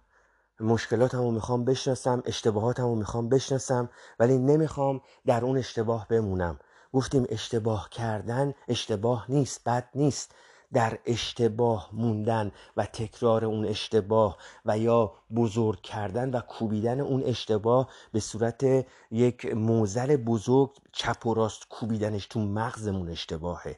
[0.59, 3.89] مشکلاتمو می‌خوام بشناسم اشتباهاتمو می‌خوام بشناسم
[4.19, 6.59] ولی نمی‌خوام در اون اشتباه بمونم.
[6.93, 10.35] گفتیم اشتباه کردن اشتباه نیست بد نیست.
[10.73, 17.89] در اشتباه موندن و تکرار اون اشتباه و یا بزرگ کردن و کوبیدن اون اشتباه
[18.13, 18.63] به صورت
[19.11, 23.77] یک موزل بزرگ چپ و راست کوبیدنش تو مغزمون اشتباهه.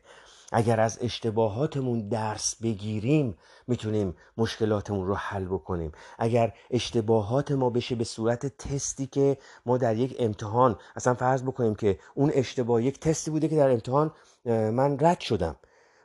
[0.54, 3.38] اگر از اشتباهاتمون درس بگیریم
[3.68, 5.92] می‌تونیم مشکلاتمون رو حل بکنیم.
[6.20, 11.76] اگر اشتباهات ما بشه به صورت تستی که ما در یک امتحان اصلا فرض بکنیم
[11.76, 14.12] که اون اشتباه یک تستی بوده که در امتحان
[14.46, 15.56] من رد شدم.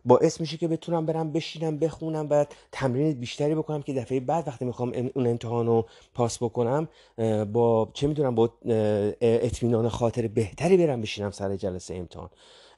[0.06, 4.64] باعث میشه که بتونم برم بشینم بخونم بعد تمرین بیشتری بکنم که دفعه بعد وقتی
[4.64, 6.88] می‌خوام اون امتحان رو پاس بکنم
[7.52, 8.50] با چه می‌دونم با
[9.20, 12.30] اطمینان خاطر بهتری برم بشینم سر جلسه امتحان.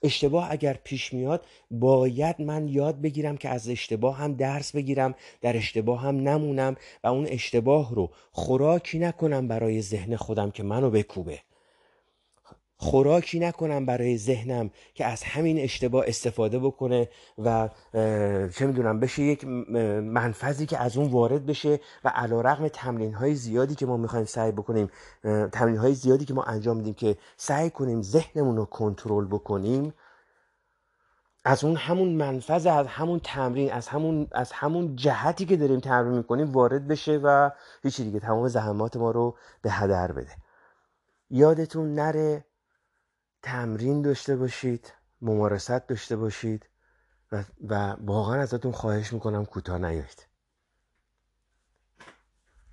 [0.02, 5.56] اشتباه اگر پیش میاد باید من یاد بگیرم که از اشتباه هم درس بگیرم در
[5.56, 11.38] اشتباه هم نمونم و اون اشتباه رو خوراکی نکنم برای ذهن خودم که منو بکوبه.
[12.80, 17.68] خوراکی نکنم برای ذهنم که از همین اشتباه استفاده بکنه و
[18.54, 23.34] چه می‌دونم بشه یک منفذی که از اون وارد بشه و علا رقم تمرین های
[23.34, 24.90] زیادی که ما می‌خوایم سعی بکنیم
[25.52, 29.94] تمرین های زیادی که ما انجام میدیم که سعی کنیم ذهنمون رو کنترل بکنیم
[31.44, 36.16] از اون همون منفذ از همون تمرین از همون از همون جهتی که داریم تمرین
[36.16, 37.50] می‌کنیم وارد بشه و
[37.82, 38.20] هیچی دیگه.
[38.20, 40.30] تمام زحمات ما رو به هدر بده.
[41.30, 42.44] یادتون نره
[43.42, 44.92] تمرین داشته باشید
[45.22, 46.66] ممارست داشته باشید
[47.32, 50.26] و, و واقعا ازتون خواهش می‌کنم کوتاه نیایید.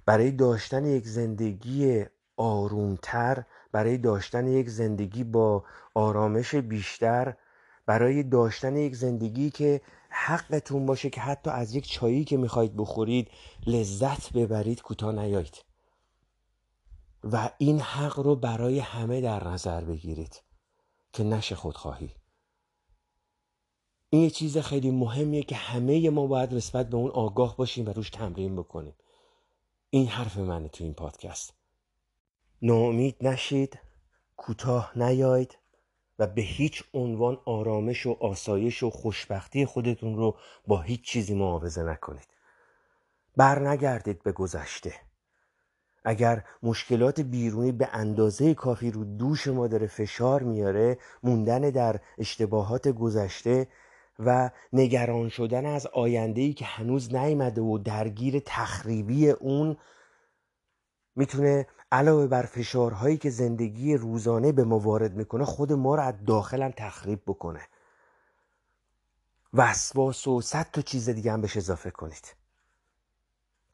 [0.06, 2.06] برای داشتن یک زندگی
[2.38, 5.64] آرومتر برای داشتن یک زندگی با
[5.94, 7.38] آرامش بیشتر
[7.86, 13.32] برای داشتن یک زندگی که حقتون باشه که حتی از یک چایی که می‌خواید بخورید
[13.68, 15.66] لذت ببرید کوتاه نیایید.
[17.24, 20.44] و این حق رو برای همه در نظر بگیرید.
[21.16, 22.16] که نشه خودخواهی.
[24.10, 27.90] این یه چیز خیلی مهمیه که همه ما باید نسبت به اون آگاه باشیم و
[27.90, 28.96] روش تمرین بکنیم.
[29.90, 31.54] این حرف منه تو این پادکست.
[32.62, 33.80] ناامید نشید
[34.38, 35.58] کوتاه نیاید
[36.20, 40.38] و به هیچ عنوان آرامش و آسایش و خوشبختی خودتون رو
[40.68, 42.28] با هیچ چیزی معاوضه نکنید.
[43.38, 44.94] بر نگردید به گذشته.
[46.06, 52.88] اگر مشکلات بیرونی به اندازه کافی رو دوش ما داره فشار میاره موندن در اشتباهات
[52.88, 53.68] گذشته
[54.19, 59.77] و نگران شدن از ای که هنوز نیامده و درگیر تخریبی اون
[61.15, 66.14] می‌تونه علاوه بر فشارهایی که زندگی روزانه به ما وارد می‌کنه خود ما رو از
[66.27, 67.61] داخلم تخریب بکنه.
[69.53, 72.44] وسواس و صد تا چیز دیگه هم بهش اضافه کنید.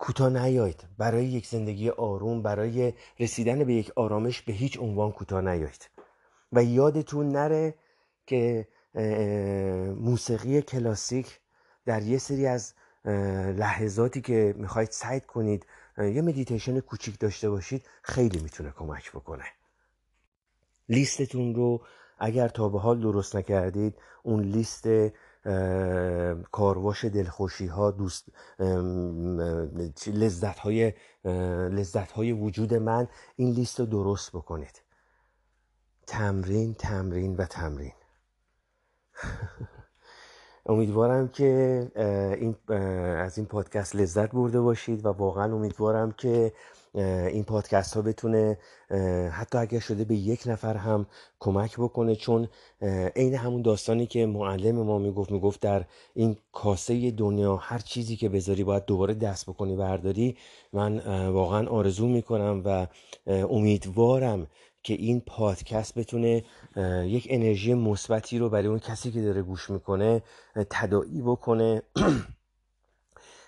[0.02, 0.84] کوتاه نیایید.
[0.98, 5.90] برای یک زندگی آروم برای رسیدن به یک آرامش به هیچ عنوان کوتاه نیایید.
[6.52, 7.76] و یادتون نره
[8.28, 8.68] که
[9.96, 11.40] موسیقی کلاسیک
[11.86, 12.74] در یه سری از
[13.56, 15.66] لحظاتی که می‌خواید سعید کنید
[15.98, 19.46] یه مدیتیشن کوچیک داشته باشید خیلی می‌تونه کمک بکنه.
[20.90, 21.82] لیستتون رو
[22.20, 24.88] اگر تا به حال درست نکردید اون لیست
[26.52, 28.30] کارواش دلخوشی ها دوست
[30.08, 30.94] لذت های
[31.72, 33.08] لذت های وجود من.
[33.36, 34.82] این لیست رو درست بکنید.
[36.08, 37.94] تمرین تمرین و تمرین.
[40.66, 41.92] امیدوارم که
[42.40, 42.56] این
[43.18, 46.54] از این پادکست لذت برده باشید و واقعا امیدوارم که
[46.96, 48.58] این پادکست ها بتونه
[49.32, 51.06] حتی اگر شده به یک نفر هم
[51.40, 52.48] کمک بکنه چون
[53.16, 58.30] عین همون داستانی که معلم ما می‌گفت می‌گفت در این کاسه دنیا هر چیزی که
[58.30, 60.38] بذاری باید دوباره دست بکنی برداری
[60.74, 62.88] من واقعا آرزو می‌کنم و
[63.28, 64.48] امیدوارم
[64.84, 66.44] که این پادکست بتونه
[67.06, 70.24] یک انرژی مثبتی رو برای اون کسی که داره گوش می‌کنه
[70.70, 71.82] تداعی بکنه.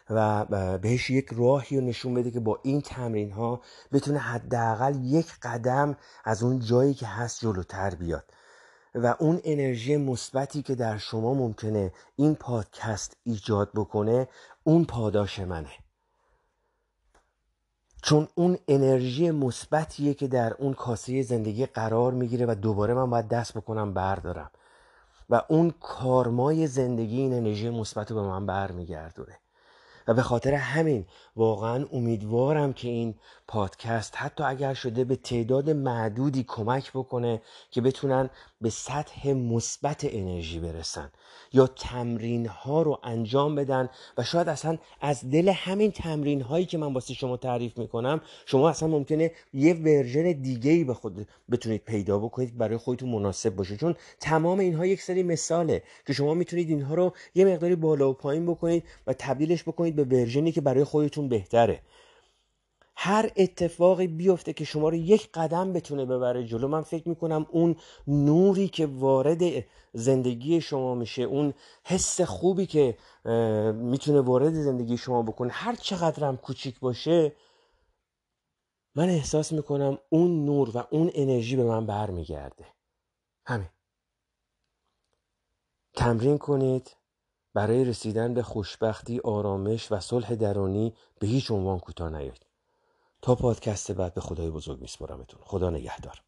[0.09, 0.45] و
[0.77, 3.61] بهش یک راهی رو نشون بده که با این تمرین ها
[3.91, 8.23] بتونه حداقل یک قدم از اون جایی که هست جلوتر بیاد.
[8.95, 14.27] و اون انرژی مثبتی که در شما ممکنه این پادکست ایجاد بکنه
[14.63, 15.71] اون پاداش منه.
[18.03, 23.27] چون اون انرژی مثبتیه که در اون کاسه زندگی قرار می‌گیره و دوباره من باید
[23.27, 24.51] دست بکنم بردارم.
[25.29, 29.39] و اون کارمای زندگی این انرژی مثبت رو به من برمیگردونه.
[30.07, 31.05] و به خاطر همین
[31.35, 33.15] واقعا امیدوارم که این
[33.47, 37.41] پادکست حتی اگر شده به تعداد معدودی کمک بکنه
[37.71, 38.29] که بتونن
[38.61, 41.11] به سطح مثبت انرژی برسن
[41.53, 46.77] یا تمرین ها رو انجام بدن و شاید اصلا از دل همین تمرین هایی که
[46.77, 51.83] من واسه شما تعریف می‌کنم شما اصلا ممکنه یه ورژن دیگه ای به خود بتونید
[51.85, 53.77] پیدا بکنید برای خودتون مناسب باشه.
[53.77, 58.13] چون تمام اینها یک سری مثاله که شما می‌تونید اینها رو یه مقداری بالا و
[58.13, 61.81] پایین بکنید و تبدیلش بکنید به ورژنی که برای خودتون بهتره.
[62.95, 66.67] هر اتفاقی بیفته که شما رو یک قدم بتونه ببره جلو.
[66.67, 67.75] من فکر می‌کنم اون
[68.07, 71.53] نوری که وارد زندگی شما میشه اون
[71.83, 72.97] حس خوبی که
[73.73, 77.35] می‌تونه وارد زندگی شما بکنه هر چقدرم کوچیک باشه
[78.95, 82.65] من احساس می‌کنم اون نور و اون انرژی به من برمیگرده.
[83.45, 83.69] همین.
[85.95, 86.95] تمرین کنید.
[87.55, 92.42] برای رسیدن به خوشبختی آرامش و صلح درونی به هیچ عنوان کوتاه نیایید
[93.23, 95.39] تا پادکست بعد به خدای بزرگ میسپارمتون.
[95.43, 96.21] خدا نگهدار.